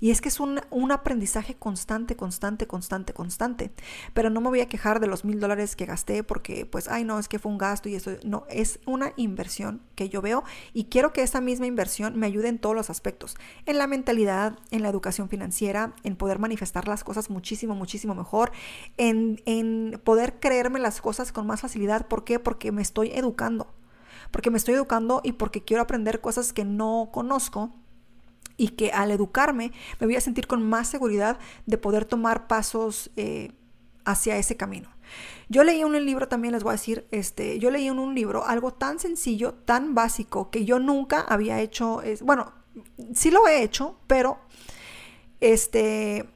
Y 0.00 0.10
es 0.10 0.20
que 0.20 0.28
es 0.28 0.40
un, 0.40 0.58
aprendizaje 0.90 1.54
constante, 1.54 2.16
constante, 2.16 2.66
constante, 2.66 3.12
constante. 3.12 3.70
Pero 4.14 4.30
no 4.30 4.40
me 4.40 4.48
voy 4.48 4.60
a 4.60 4.68
quejar 4.68 4.98
de 4.98 5.06
los 5.06 5.24
mil 5.24 5.38
dólares 5.38 5.76
que 5.76 5.84
gasté 5.84 6.24
porque, 6.24 6.66
pues, 6.66 6.88
ay, 6.88 7.04
no, 7.04 7.18
es 7.18 7.28
que 7.28 7.38
fue 7.38 7.52
un 7.52 7.58
gasto 7.58 7.88
y 7.88 7.94
eso. 7.94 8.12
No, 8.24 8.44
es 8.48 8.80
una 8.86 9.12
inversión 9.16 9.82
que 9.94 10.08
yo 10.08 10.22
veo 10.22 10.42
y 10.72 10.84
quiero 10.84 11.12
que 11.12 11.22
esa 11.22 11.40
misma 11.40 11.66
inversión 11.66 12.18
me 12.18 12.26
ayude 12.26 12.48
en 12.48 12.58
todos 12.58 12.74
los 12.74 12.88
aspectos. 12.88 13.36
En 13.66 13.78
la 13.78 13.86
mentalidad, 13.86 14.58
en 14.70 14.82
la 14.82 14.88
educación 14.88 15.28
financiera, 15.28 15.94
en 16.02 16.16
poder 16.16 16.38
manifestar 16.38 16.88
las 16.88 17.04
cosas 17.04 17.28
muchísimo, 17.28 17.74
muchísimo 17.74 18.14
mejor, 18.14 18.52
en, 18.96 19.42
en 19.44 20.00
poder 20.02 20.40
creerme 20.40 20.78
las 20.78 21.00
cosas 21.00 21.30
con 21.30 21.46
más 21.46 21.60
facilidad. 21.60 22.06
¿Por 22.08 22.24
qué? 22.24 22.38
Porque 22.38 22.72
me 22.72 22.82
estoy 22.82 23.10
educando 23.10 23.74
porque 24.30 24.50
me 24.50 24.58
estoy 24.58 24.74
educando 24.74 25.20
y 25.24 25.32
porque 25.32 25.64
quiero 25.64 25.82
aprender 25.82 26.20
cosas 26.20 26.52
que 26.52 26.64
no 26.64 27.10
conozco 27.12 27.72
y 28.60 28.68
que 28.68 28.92
al 28.92 29.10
educarme 29.10 29.72
me 29.98 30.06
voy 30.06 30.16
a 30.16 30.20
sentir 30.20 30.46
con 30.46 30.62
más 30.62 30.86
seguridad 30.86 31.38
de 31.64 31.78
poder 31.78 32.04
tomar 32.04 32.46
pasos 32.46 33.10
eh, 33.16 33.52
hacia 34.04 34.36
ese 34.36 34.58
camino. 34.58 34.90
Yo 35.48 35.64
leí 35.64 35.80
en 35.80 35.86
un 35.86 36.04
libro 36.04 36.28
también, 36.28 36.52
les 36.52 36.62
voy 36.62 36.72
a 36.72 36.72
decir, 36.72 37.08
este, 37.10 37.58
yo 37.58 37.70
leí 37.70 37.86
en 37.86 37.98
un 37.98 38.14
libro 38.14 38.44
algo 38.44 38.74
tan 38.74 38.98
sencillo, 38.98 39.54
tan 39.54 39.94
básico, 39.94 40.50
que 40.50 40.66
yo 40.66 40.78
nunca 40.78 41.22
había 41.22 41.58
hecho, 41.58 42.02
es, 42.02 42.20
bueno, 42.20 42.52
sí 43.14 43.30
lo 43.30 43.48
he 43.48 43.62
hecho, 43.62 43.98
pero, 44.06 44.38
este, 45.40 46.28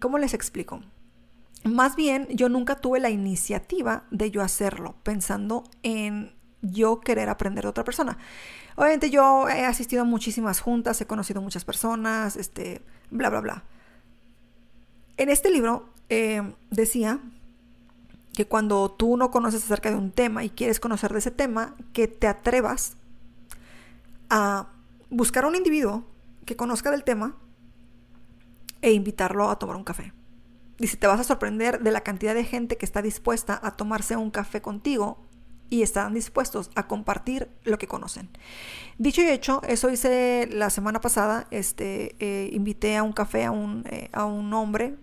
¿cómo 0.00 0.16
les 0.16 0.32
explico? 0.32 0.80
Más 1.64 1.94
bien, 1.94 2.26
yo 2.30 2.48
nunca 2.48 2.76
tuve 2.76 3.00
la 3.00 3.10
iniciativa 3.10 4.04
de 4.10 4.30
yo 4.30 4.40
hacerlo, 4.40 4.96
pensando 5.02 5.64
en 5.82 6.32
yo 6.62 7.00
querer 7.00 7.28
aprender 7.28 7.64
de 7.64 7.68
otra 7.68 7.84
persona. 7.84 8.16
Obviamente 8.78 9.10
yo 9.10 9.48
he 9.48 9.64
asistido 9.64 10.02
a 10.02 10.04
muchísimas 10.04 10.60
juntas, 10.60 11.00
he 11.00 11.06
conocido 11.06 11.42
muchas 11.42 11.64
personas, 11.64 12.36
este, 12.36 12.80
bla, 13.10 13.28
bla, 13.28 13.40
bla. 13.40 13.64
En 15.16 15.30
este 15.30 15.50
libro 15.50 15.88
eh, 16.08 16.54
decía 16.70 17.18
que 18.34 18.46
cuando 18.46 18.88
tú 18.88 19.16
no 19.16 19.32
conoces 19.32 19.64
acerca 19.64 19.90
de 19.90 19.96
un 19.96 20.12
tema 20.12 20.44
y 20.44 20.50
quieres 20.50 20.78
conocer 20.78 21.12
de 21.12 21.18
ese 21.18 21.32
tema, 21.32 21.74
que 21.92 22.06
te 22.06 22.28
atrevas 22.28 22.96
a 24.30 24.68
buscar 25.10 25.42
a 25.42 25.48
un 25.48 25.56
individuo 25.56 26.04
que 26.44 26.54
conozca 26.54 26.92
del 26.92 27.02
tema 27.02 27.34
e 28.80 28.92
invitarlo 28.92 29.50
a 29.50 29.58
tomar 29.58 29.74
un 29.74 29.82
café. 29.82 30.12
Dice, 30.78 30.96
te 30.96 31.08
vas 31.08 31.18
a 31.18 31.24
sorprender 31.24 31.82
de 31.82 31.90
la 31.90 32.02
cantidad 32.02 32.32
de 32.32 32.44
gente 32.44 32.76
que 32.76 32.86
está 32.86 33.02
dispuesta 33.02 33.58
a 33.60 33.72
tomarse 33.72 34.14
un 34.14 34.30
café 34.30 34.62
contigo 34.62 35.27
y 35.70 35.82
están 35.82 36.14
dispuestos 36.14 36.70
a 36.74 36.86
compartir 36.86 37.48
lo 37.64 37.78
que 37.78 37.86
conocen. 37.86 38.28
Dicho 38.96 39.22
y 39.22 39.28
hecho, 39.28 39.62
eso 39.66 39.90
hice 39.90 40.48
la 40.50 40.70
semana 40.70 41.00
pasada, 41.00 41.46
este, 41.50 42.16
eh, 42.18 42.50
invité 42.52 42.96
a 42.96 43.02
un 43.02 43.12
café 43.12 43.44
a 43.44 43.50
un, 43.50 43.84
eh, 43.90 44.08
a 44.12 44.24
un 44.24 44.52
hombre 44.54 44.96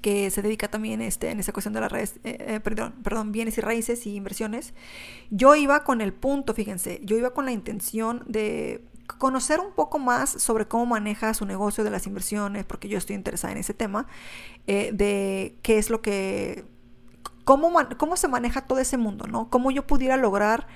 que 0.00 0.30
se 0.30 0.42
dedica 0.42 0.68
también 0.68 1.00
este, 1.00 1.30
en 1.30 1.40
esa 1.40 1.52
cuestión 1.52 1.72
de 1.72 1.80
las 1.80 1.90
redes, 1.90 2.20
eh, 2.24 2.60
perdón, 2.62 2.94
perdón, 3.02 3.32
bienes 3.32 3.56
y 3.58 3.60
raíces 3.60 4.06
y 4.06 4.16
inversiones. 4.16 4.74
Yo 5.30 5.54
iba 5.54 5.82
con 5.84 6.00
el 6.00 6.12
punto, 6.12 6.52
fíjense, 6.52 7.00
yo 7.02 7.16
iba 7.16 7.30
con 7.32 7.46
la 7.46 7.52
intención 7.52 8.22
de 8.26 8.84
conocer 9.18 9.60
un 9.60 9.72
poco 9.72 9.98
más 9.98 10.30
sobre 10.30 10.66
cómo 10.66 10.86
maneja 10.86 11.32
su 11.34 11.46
negocio 11.46 11.84
de 11.84 11.90
las 11.90 12.06
inversiones, 12.06 12.64
porque 12.64 12.88
yo 12.88 12.98
estoy 12.98 13.16
interesada 13.16 13.52
en 13.52 13.58
ese 13.58 13.74
tema, 13.74 14.06
de 14.66 15.58
qué 15.62 15.78
es 15.78 15.90
lo 15.90 16.00
que 16.00 16.64
cómo, 17.44 17.72
cómo 17.98 18.16
se 18.16 18.28
maneja 18.28 18.62
todo 18.62 18.78
ese 18.78 18.96
mundo, 18.96 19.26
¿no? 19.26 19.50
Cómo 19.50 19.70
yo 19.70 19.86
pudiera 19.86 20.16
lograr 20.16 20.66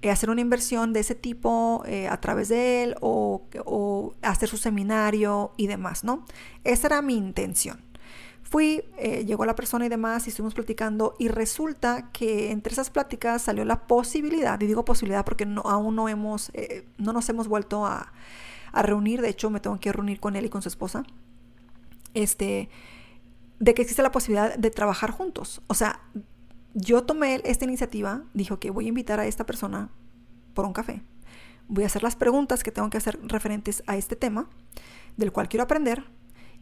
eh, 0.00 0.10
hacer 0.10 0.30
una 0.30 0.40
inversión 0.40 0.92
de 0.92 1.00
ese 1.00 1.16
tipo 1.16 1.82
eh, 1.86 2.06
a 2.06 2.20
través 2.20 2.48
de 2.48 2.84
él 2.84 2.94
o, 3.00 3.42
hacer 4.22 4.48
su 4.48 4.56
seminario 4.56 5.52
y 5.56 5.66
demás, 5.66 6.04
¿no? 6.04 6.24
Esa 6.62 6.86
era 6.86 7.02
mi 7.02 7.16
intención. 7.16 7.80
Fui, 8.44 8.84
eh, 8.96 9.24
llegó 9.26 9.44
la 9.44 9.56
persona 9.56 9.86
y 9.86 9.88
demás 9.88 10.26
y 10.26 10.30
estuvimos 10.30 10.54
platicando 10.54 11.14
y 11.18 11.28
resulta 11.28 12.10
que 12.12 12.52
entre 12.52 12.72
esas 12.72 12.90
pláticas 12.90 13.42
salió 13.42 13.64
la 13.64 13.86
posibilidad, 13.86 14.58
y 14.60 14.66
digo 14.66 14.84
posibilidad 14.84 15.24
porque 15.24 15.46
aún 15.64 15.96
no 15.96 16.08
hemos, 16.08 16.50
no 16.96 17.12
nos 17.12 17.28
hemos 17.28 17.48
vuelto 17.48 17.84
a, 17.84 18.12
a 18.72 18.82
reunir, 18.82 19.20
de 19.20 19.28
hecho 19.28 19.50
me 19.50 19.60
tengo 19.60 19.78
que 19.80 19.92
reunir 19.92 20.20
con 20.20 20.34
él 20.36 20.46
y 20.46 20.48
con 20.48 20.62
su 20.62 20.68
esposa, 20.68 21.02
este, 22.14 22.70
de 23.58 23.74
que 23.74 23.82
existe 23.82 24.02
la 24.02 24.12
posibilidad 24.12 24.56
de 24.56 24.70
trabajar 24.70 25.10
juntos. 25.10 25.62
O 25.66 25.74
sea, 25.74 26.00
yo 26.74 27.04
tomé 27.04 27.40
esta 27.44 27.64
iniciativa, 27.64 28.22
dijo 28.34 28.58
que 28.60 28.70
voy 28.70 28.86
a 28.86 28.88
invitar 28.88 29.20
a 29.20 29.26
esta 29.26 29.46
persona 29.46 29.90
por 30.54 30.64
un 30.64 30.72
café. 30.72 31.02
Voy 31.66 31.84
a 31.84 31.86
hacer 31.86 32.02
las 32.02 32.16
preguntas 32.16 32.62
que 32.62 32.72
tengo 32.72 32.88
que 32.90 32.98
hacer 32.98 33.18
referentes 33.22 33.82
a 33.86 33.96
este 33.96 34.16
tema, 34.16 34.48
del 35.16 35.32
cual 35.32 35.48
quiero 35.48 35.64
aprender, 35.64 36.04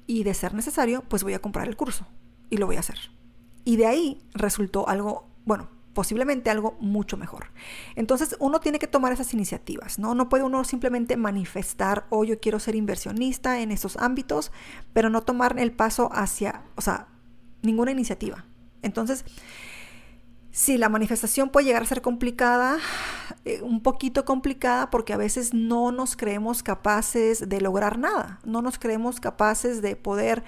y 0.07 0.25
de 0.25 0.35
ser 0.35 0.55
necesario, 0.55 1.03
pues 1.09 1.23
voy 1.23 1.35
a 1.35 1.41
comprar 1.41 1.69
el 1.69 1.77
curso 1.77 2.07
y 2.51 2.57
lo 2.57 2.67
voy 2.67 2.77
a 2.77 2.81
hacer. 2.81 2.99
Y 3.65 3.77
de 3.77 3.87
ahí 3.87 4.23
resultó 4.35 4.89
algo, 4.89 5.29
bueno, 5.45 5.69
posiblemente 5.97 6.51
algo 6.51 6.77
mucho 6.79 7.17
mejor. 7.17 7.47
Entonces 7.95 8.37
uno 8.39 8.61
tiene 8.61 8.79
que 8.79 8.87
tomar 8.87 9.15
esas 9.15 9.33
iniciativas, 9.33 9.99
¿no? 9.99 10.15
No 10.15 10.29
puede 10.29 10.45
uno 10.45 10.63
simplemente 10.63 11.17
manifestar, 11.17 12.05
oh, 12.11 12.23
yo 12.23 12.39
quiero 12.39 12.61
ser 12.61 12.75
inversionista 12.75 13.61
en 13.61 13.73
esos 13.73 13.97
ámbitos, 13.97 14.53
pero 14.93 15.09
no 15.09 15.23
tomar 15.23 15.59
el 15.59 15.73
paso 15.73 16.11
hacia, 16.13 16.65
o 16.75 16.83
sea, 16.83 17.09
ninguna 17.63 17.93
iniciativa. 17.93 18.45
Entonces, 18.83 19.25
sí, 20.51 20.77
la 20.77 20.91
manifestación 20.91 21.49
puede 21.49 21.65
llegar 21.65 21.85
a 21.85 21.87
ser 21.87 22.03
complicada, 22.03 22.77
eh, 23.47 23.63
un 23.63 23.83
poquito 23.83 24.27
complicada, 24.27 24.91
porque 24.91 25.15
a 25.15 25.17
veces 25.17 25.55
no 25.55 25.93
nos 25.93 26.15
creemos 26.15 26.63
capaces 26.63 27.49
de 27.49 27.63
lograr 27.63 27.99
nada, 27.99 28.39
no 28.45 28.61
nos 28.61 28.79
creemos 28.79 29.19
capaces 29.19 29.81
de 29.81 29.97
poder 29.97 30.45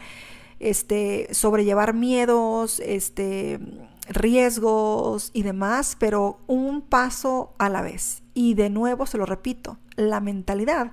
este, 0.61 1.29
sobrellevar 1.33 1.95
miedos, 1.95 2.81
este, 2.81 3.61
riesgos 4.09 5.31
y 5.33 5.43
demás, 5.43 5.97
pero 5.99 6.41
un 6.47 6.83
paso 6.83 7.55
a 7.59 7.69
la 7.69 7.83
vez. 7.83 8.23
Y 8.35 8.55
de 8.55 8.71
nuevo 8.71 9.07
se 9.07 9.19
lo 9.19 9.27
repito, 9.27 9.79
la 9.97 10.21
mentalidad 10.21 10.93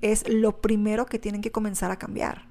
es 0.00 0.28
lo 0.28 0.60
primero 0.60 1.06
que 1.06 1.18
tienen 1.18 1.42
que 1.42 1.52
comenzar 1.52 1.90
a 1.90 1.98
cambiar. 1.98 2.48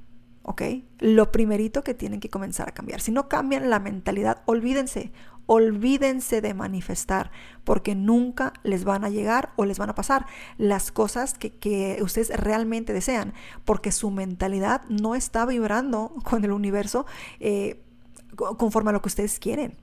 ¿Ok? 0.47 0.61
Lo 0.99 1.31
primerito 1.31 1.83
que 1.83 1.95
tienen 1.95 2.19
que 2.19 2.29
comenzar 2.29 2.69
a 2.69 2.73
cambiar. 2.73 3.01
Si 3.01 3.11
no 3.11 3.27
cambian 3.27 3.71
la 3.71 3.79
mentalidad, 3.79 4.43
olvídense, 4.45 5.11
olvídense 5.47 6.41
de 6.41 6.53
manifestar, 6.53 7.31
porque 7.63 7.95
nunca 7.95 8.53
les 8.63 8.83
van 8.83 9.03
a 9.03 9.09
llegar 9.09 9.53
o 9.55 9.65
les 9.65 9.79
van 9.79 9.89
a 9.89 9.95
pasar 9.95 10.25
las 10.57 10.91
cosas 10.91 11.33
que, 11.33 11.97
ustedes 12.01 12.29
realmente 12.29 12.93
desean, 12.93 13.33
porque 13.63 13.91
su 13.91 14.11
mentalidad 14.11 14.83
no 14.89 15.15
está 15.15 15.45
vibrando 15.45 16.13
con 16.23 16.43
el 16.43 16.51
universo 16.51 17.05
eh, 17.39 17.81
conforme 18.35 18.89
a 18.89 18.93
lo 18.93 19.01
que 19.01 19.09
ustedes 19.09 19.39
quieren. 19.39 19.75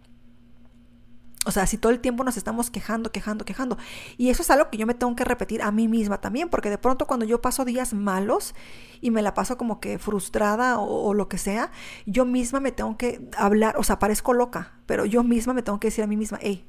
O 1.44 1.50
sea, 1.50 1.66
si 1.66 1.76
todo 1.76 1.90
el 1.90 1.98
tiempo 1.98 2.22
nos 2.22 2.36
estamos 2.36 2.70
quejando, 2.70 3.10
quejando, 3.10 3.44
quejando. 3.44 3.76
Y 4.16 4.28
eso 4.28 4.42
es 4.42 4.50
algo 4.50 4.70
que 4.70 4.78
yo 4.78 4.86
me 4.86 4.94
tengo 4.94 5.16
que 5.16 5.24
repetir 5.24 5.60
a 5.60 5.72
mí 5.72 5.88
misma 5.88 6.20
también, 6.20 6.48
porque 6.48 6.70
de 6.70 6.78
pronto 6.78 7.06
cuando 7.06 7.26
yo 7.26 7.40
paso 7.40 7.64
días 7.64 7.94
malos 7.94 8.54
y 9.00 9.10
me 9.10 9.22
la 9.22 9.34
paso 9.34 9.58
como 9.58 9.80
que 9.80 9.98
frustrada 9.98 10.78
o, 10.78 11.14
lo 11.14 11.28
que 11.28 11.38
sea, 11.38 11.72
yo 12.06 12.24
misma 12.24 12.60
me 12.60 12.70
tengo 12.70 12.96
que 12.96 13.28
hablar, 13.36 13.76
o 13.76 13.82
sea, 13.82 13.98
parezco 13.98 14.32
loca, 14.32 14.74
pero 14.86 15.04
yo 15.04 15.24
misma 15.24 15.52
me 15.52 15.62
tengo 15.62 15.80
que 15.80 15.88
decir 15.88 16.04
a 16.04 16.06
mí 16.06 16.16
misma, 16.16 16.38
hey, 16.40 16.64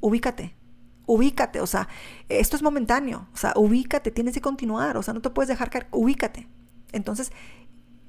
ubícate, 0.00 0.56
ubícate, 1.04 1.60
o 1.60 1.66
sea, 1.66 1.88
esto 2.30 2.56
es 2.56 2.62
momentáneo, 2.62 3.28
o 3.34 3.36
sea, 3.36 3.52
ubícate, 3.54 4.10
tienes 4.10 4.32
que 4.32 4.40
continuar, 4.40 4.96
o 4.96 5.02
sea, 5.02 5.12
no 5.12 5.20
te 5.20 5.28
puedes 5.28 5.48
dejar 5.48 5.68
caer, 5.68 5.88
ubícate. 5.90 6.48
Entonces, 6.92 7.32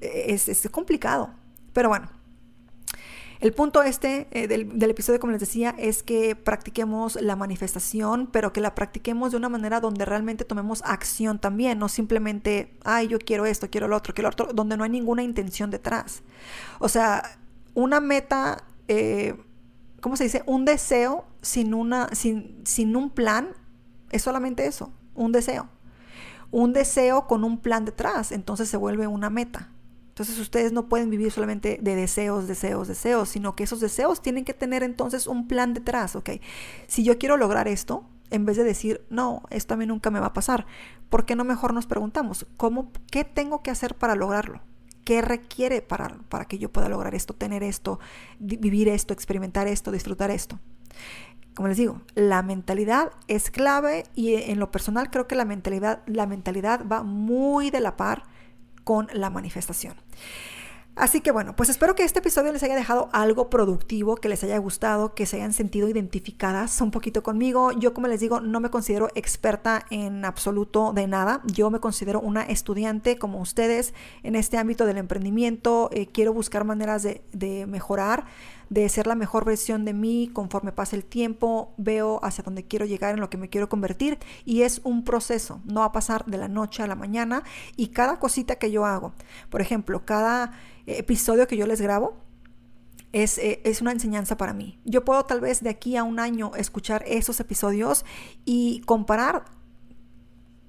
es, 0.00 0.48
es 0.48 0.66
complicado, 0.70 1.34
pero 1.74 1.90
bueno. 1.90 2.19
El 3.40 3.54
punto 3.54 3.82
este 3.82 4.28
eh, 4.32 4.48
del, 4.48 4.90
episodio, 4.90 5.18
como 5.18 5.32
les 5.32 5.40
decía, 5.40 5.74
es 5.78 6.02
que 6.02 6.36
practiquemos 6.36 7.16
la 7.22 7.36
manifestación, 7.36 8.26
pero 8.26 8.52
que 8.52 8.60
la 8.60 8.74
practiquemos 8.74 9.30
de 9.30 9.38
una 9.38 9.48
manera 9.48 9.80
donde 9.80 10.04
realmente 10.04 10.44
tomemos 10.44 10.82
acción 10.84 11.38
también, 11.38 11.78
no 11.78 11.88
simplemente, 11.88 12.76
ay, 12.84 13.08
yo 13.08 13.18
quiero 13.18 13.46
esto, 13.46 13.70
quiero 13.70 13.88
lo 13.88 13.96
otro, 13.96 14.12
quiero 14.12 14.28
lo 14.28 14.32
otro, 14.32 14.52
donde 14.52 14.76
no 14.76 14.84
hay 14.84 14.90
ninguna 14.90 15.22
intención 15.22 15.70
detrás. 15.70 16.22
O 16.80 16.88
sea, 16.90 17.38
una 17.72 18.00
meta, 18.00 18.62
eh, 18.88 19.34
¿cómo 20.02 20.16
se 20.16 20.24
dice? 20.24 20.42
Un 20.44 20.66
deseo 20.66 21.24
sin, 21.40 21.72
una, 21.72 22.08
sin, 22.12 22.60
sin 22.66 22.94
un 22.94 23.08
plan 23.08 23.48
es 24.10 24.20
solamente 24.20 24.66
eso, 24.66 24.92
un 25.14 25.32
deseo. 25.32 25.66
Un 26.50 26.74
deseo 26.74 27.26
con 27.26 27.44
un 27.44 27.58
plan 27.58 27.86
detrás, 27.86 28.32
entonces 28.32 28.68
se 28.68 28.76
vuelve 28.76 29.06
una 29.06 29.30
meta. 29.30 29.70
Entonces 30.20 30.38
ustedes 30.38 30.70
no 30.72 30.86
pueden 30.86 31.08
vivir 31.08 31.32
solamente 31.32 31.78
de 31.80 31.96
deseos, 31.96 32.46
deseos, 32.46 32.88
deseos, 32.88 33.30
sino 33.30 33.56
que 33.56 33.64
esos 33.64 33.80
deseos 33.80 34.20
tienen 34.20 34.44
que 34.44 34.52
tener 34.52 34.82
entonces 34.82 35.26
un 35.26 35.48
plan 35.48 35.72
detrás, 35.72 36.14
¿ok? 36.14 36.32
Si 36.88 37.04
yo 37.04 37.16
quiero 37.16 37.38
lograr 37.38 37.68
esto, 37.68 38.04
en 38.28 38.44
vez 38.44 38.58
de 38.58 38.64
decir, 38.64 39.02
no, 39.08 39.44
esto 39.48 39.72
a 39.72 39.76
mí 39.78 39.86
nunca 39.86 40.10
me 40.10 40.20
va 40.20 40.26
a 40.26 40.32
pasar, 40.34 40.66
¿por 41.08 41.24
qué 41.24 41.36
no 41.36 41.44
mejor 41.44 41.72
nos 41.72 41.86
preguntamos, 41.86 42.46
¿cómo, 42.58 42.92
¿qué 43.10 43.24
tengo 43.24 43.62
que 43.62 43.70
hacer 43.70 43.94
para 43.94 44.14
lograrlo? 44.14 44.60
¿Qué 45.04 45.22
requiere 45.22 45.80
para, 45.80 46.18
para 46.28 46.44
que 46.44 46.58
yo 46.58 46.70
pueda 46.70 46.90
lograr 46.90 47.14
esto, 47.14 47.32
tener 47.32 47.62
esto, 47.62 47.98
vivir 48.38 48.88
esto, 48.88 49.14
experimentar 49.14 49.68
esto, 49.68 49.90
disfrutar 49.90 50.30
esto? 50.30 50.60
Como 51.54 51.68
les 51.68 51.78
digo, 51.78 52.02
la 52.14 52.42
mentalidad 52.42 53.12
es 53.26 53.50
clave 53.50 54.04
y 54.14 54.34
en 54.34 54.58
lo 54.58 54.70
personal 54.70 55.08
creo 55.08 55.26
que 55.26 55.34
la 55.34 55.46
mentalidad, 55.46 56.02
la 56.04 56.26
mentalidad 56.26 56.86
va 56.86 57.04
muy 57.04 57.70
de 57.70 57.80
la 57.80 57.96
par 57.96 58.24
con 58.84 59.08
la 59.12 59.30
manifestación. 59.30 59.94
Así 60.96 61.20
que 61.20 61.30
bueno, 61.30 61.56
pues 61.56 61.70
espero 61.70 61.94
que 61.94 62.02
este 62.02 62.18
episodio 62.18 62.52
les 62.52 62.62
haya 62.62 62.74
dejado 62.74 63.08
algo 63.12 63.48
productivo, 63.48 64.16
que 64.16 64.28
les 64.28 64.44
haya 64.44 64.58
gustado, 64.58 65.14
que 65.14 65.24
se 65.24 65.36
hayan 65.36 65.54
sentido 65.54 65.88
identificadas 65.88 66.78
un 66.80 66.90
poquito 66.90 67.22
conmigo. 67.22 67.72
Yo 67.72 67.94
como 67.94 68.06
les 68.06 68.20
digo, 68.20 68.40
no 68.40 68.60
me 68.60 68.68
considero 68.70 69.08
experta 69.14 69.86
en 69.90 70.24
absoluto 70.24 70.92
de 70.92 71.06
nada. 71.06 71.40
Yo 71.46 71.70
me 71.70 71.80
considero 71.80 72.20
una 72.20 72.42
estudiante 72.42 73.18
como 73.18 73.40
ustedes 73.40 73.94
en 74.24 74.34
este 74.34 74.58
ámbito 74.58 74.84
del 74.84 74.98
emprendimiento. 74.98 75.88
Eh, 75.92 76.06
quiero 76.06 76.34
buscar 76.34 76.64
maneras 76.64 77.02
de, 77.02 77.22
de 77.32 77.66
mejorar 77.66 78.26
de 78.70 78.88
ser 78.88 79.06
la 79.06 79.14
mejor 79.14 79.44
versión 79.44 79.84
de 79.84 79.92
mí 79.92 80.30
conforme 80.32 80.72
pasa 80.72 80.96
el 80.96 81.04
tiempo, 81.04 81.74
veo 81.76 82.20
hacia 82.22 82.42
dónde 82.42 82.64
quiero 82.64 82.86
llegar, 82.86 83.14
en 83.14 83.20
lo 83.20 83.28
que 83.28 83.36
me 83.36 83.50
quiero 83.50 83.68
convertir 83.68 84.18
y 84.44 84.62
es 84.62 84.80
un 84.84 85.04
proceso, 85.04 85.60
no 85.64 85.80
va 85.80 85.86
a 85.86 85.92
pasar 85.92 86.24
de 86.24 86.38
la 86.38 86.48
noche 86.48 86.82
a 86.82 86.86
la 86.86 86.94
mañana 86.94 87.42
y 87.76 87.88
cada 87.88 88.18
cosita 88.18 88.56
que 88.56 88.70
yo 88.70 88.86
hago, 88.86 89.12
por 89.50 89.60
ejemplo, 89.60 90.04
cada 90.06 90.52
episodio 90.86 91.46
que 91.46 91.56
yo 91.56 91.66
les 91.66 91.80
grabo, 91.80 92.16
es, 93.12 93.38
eh, 93.38 93.60
es, 93.64 93.80
una 93.80 93.90
enseñanza 93.90 94.36
para 94.36 94.52
mí. 94.52 94.78
Yo 94.84 95.04
puedo 95.04 95.24
tal 95.24 95.40
vez 95.40 95.62
de 95.64 95.70
aquí 95.70 95.96
a 95.96 96.04
un 96.04 96.20
año 96.20 96.52
escuchar 96.54 97.02
esos 97.08 97.40
episodios 97.40 98.04
y 98.44 98.82
comparar 98.82 99.46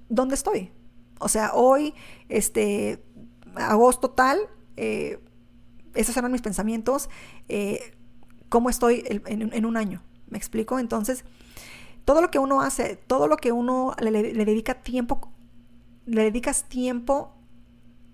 dónde 0.09 0.33
estoy. 0.33 0.71
O 1.19 1.29
sea, 1.29 1.53
hoy, 1.53 1.93
este, 2.29 3.03
agosto 3.55 4.09
tal, 4.09 4.39
eh, 4.75 5.19
esos 5.93 6.15
eran 6.17 6.31
mis 6.31 6.41
pensamientos, 6.41 7.09
eh, 7.49 7.95
cómo 8.49 8.69
estoy 8.69 9.03
en, 9.07 9.65
un 9.65 9.77
año. 9.77 10.01
¿Me 10.29 10.37
explico? 10.37 10.79
Entonces, 10.79 11.23
todo 12.05 12.21
lo 12.21 12.31
que 12.31 12.39
uno 12.39 12.61
hace, 12.61 12.95
todo 12.95 13.27
lo 13.27 13.37
que 13.37 13.51
uno 13.51 13.95
le, 13.99 14.33
dedica 14.33 14.75
tiempo, 14.75 15.31
le 16.05 16.23
dedicas 16.23 16.65
tiempo, 16.67 17.33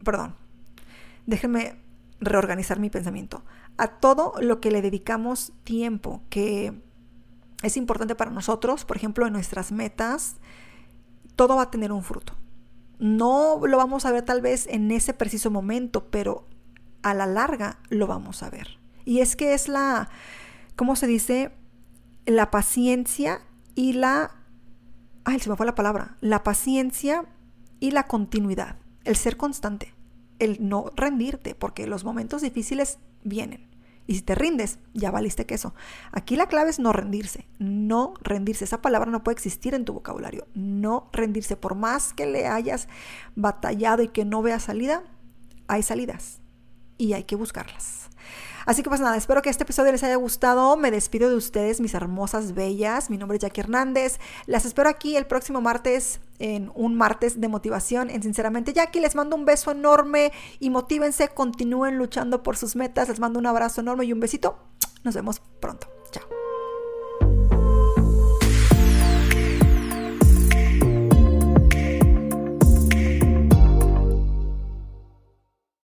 perdón, 0.04 0.36
déjenme 1.26 1.76
reorganizar 2.20 2.80
mi 2.80 2.90
pensamiento. 2.90 3.44
A 3.78 3.88
todo 4.00 4.34
lo 4.42 4.60
que 4.60 4.72
le 4.72 4.82
dedicamos 4.82 5.54
tiempo, 5.64 6.22
que 6.30 6.74
es 7.64 7.78
importante 7.78 8.16
para 8.16 8.32
nosotros, 8.32 8.86
por 8.86 8.98
ejemplo, 8.98 9.26
en 9.28 9.34
nuestras 9.34 9.72
metas, 9.72 10.38
todo 11.36 11.56
va 11.56 11.64
a 11.64 11.72
tener 11.72 11.92
un 11.92 12.04
fruto. 12.04 12.34
No 13.00 13.60
lo 13.64 13.78
vamos 13.78 14.06
a 14.06 14.12
ver 14.12 14.24
tal 14.24 14.42
vez 14.42 14.68
en 14.68 14.92
ese 14.92 15.14
preciso 15.14 15.52
momento, 15.52 16.06
pero 16.10 16.46
a 17.04 17.14
la 17.14 17.26
larga 17.26 17.80
lo 17.90 18.08
vamos 18.08 18.44
a 18.44 18.50
ver. 18.50 18.80
Y 19.06 19.22
es 19.22 19.36
que 19.36 19.54
es 19.54 19.68
la, 19.68 20.10
¿cómo 20.76 20.96
se 20.96 21.08
dice? 21.08 21.52
La 22.26 22.52
paciencia 22.52 23.42
y 23.74 23.94
la... 23.94 24.36
Ay, 25.24 25.40
se 25.40 25.50
me 25.50 25.56
fue 25.56 25.66
la 25.66 25.76
palabra. 25.76 26.18
La 26.20 26.44
paciencia 26.44 27.24
y 27.80 27.92
la 27.92 28.04
continuidad. 28.04 28.78
El 29.06 29.16
ser 29.16 29.38
constante. 29.38 29.94
El 30.40 30.68
no 30.68 30.92
rendirte, 30.96 31.56
porque 31.56 31.88
los 31.88 32.04
momentos 32.04 32.42
difíciles 32.42 33.00
vienen. 33.24 33.70
Y 34.08 34.16
si 34.16 34.22
te 34.22 34.36
rindes, 34.36 34.80
ya 34.94 35.12
valiste 35.12 35.46
queso. 35.46 35.74
Aquí 36.12 36.36
la 36.36 36.48
clave 36.48 36.70
es 36.70 36.80
no 36.80 36.94
rendirse. 36.94 37.48
No 37.60 38.14
rendirse. 38.22 38.66
Esa 38.66 38.82
palabra 38.82 39.10
no 39.10 39.24
puede 39.24 39.36
existir 39.36 39.74
en 39.74 39.86
tu 39.86 39.94
vocabulario. 39.94 40.48
No 40.54 41.10
rendirse. 41.14 41.56
Por 41.56 41.76
más 41.76 42.14
que 42.14 42.26
le 42.26 42.48
hayas 42.48 42.88
batallado 43.36 44.04
y 44.04 44.10
que 44.10 44.26
no 44.26 44.42
veas 44.42 44.64
salida, 44.64 45.04
hay 45.68 45.84
salidas 45.84 46.42
y 46.98 47.14
hay 47.14 47.24
que 47.24 47.36
buscarlas. 47.36 48.10
Así 48.68 48.84
que 48.84 48.90
pues 48.90 49.00
nada, 49.00 49.16
espero 49.16 49.42
que 49.42 49.50
este 49.50 49.64
episodio 49.64 49.94
les 49.94 50.04
haya 50.04 50.18
gustado. 50.18 50.76
Me 50.76 50.92
despido 50.92 51.30
de 51.30 51.36
ustedes, 51.36 51.80
mis 51.80 51.94
hermosas 51.94 52.54
bellas. 52.54 53.10
Mi 53.10 53.18
nombre 53.18 53.38
es 53.38 53.42
Jackie 53.42 53.62
Hernández. 53.62 54.20
Las 54.46 54.66
espero 54.66 54.90
aquí 54.90 55.16
el 55.16 55.26
próximo 55.26 55.62
martes 55.62 56.20
en 56.40 56.70
un 56.76 56.96
martes 56.96 57.40
de 57.40 57.48
motivación 57.48 58.10
en 58.10 58.22
Sinceramente 58.22 58.74
Jackie. 58.74 59.00
Les 59.00 59.16
mando 59.16 59.38
un 59.38 59.46
beso 59.46 59.72
enorme 59.72 60.34
y 60.60 60.70
motívense, 60.70 61.30
continúen 61.30 61.98
luchando 61.98 62.44
por 62.44 62.58
sus 62.58 62.76
metas. 62.76 63.08
Les 63.08 63.22
mando 63.22 63.40
un 63.40 63.46
abrazo 63.46 63.80
enorme 63.80 64.04
y 64.04 64.12
un 64.12 64.20
besito. 64.20 64.58
Nos 65.06 65.16
vemos 65.16 65.40
pronto. 65.62 65.97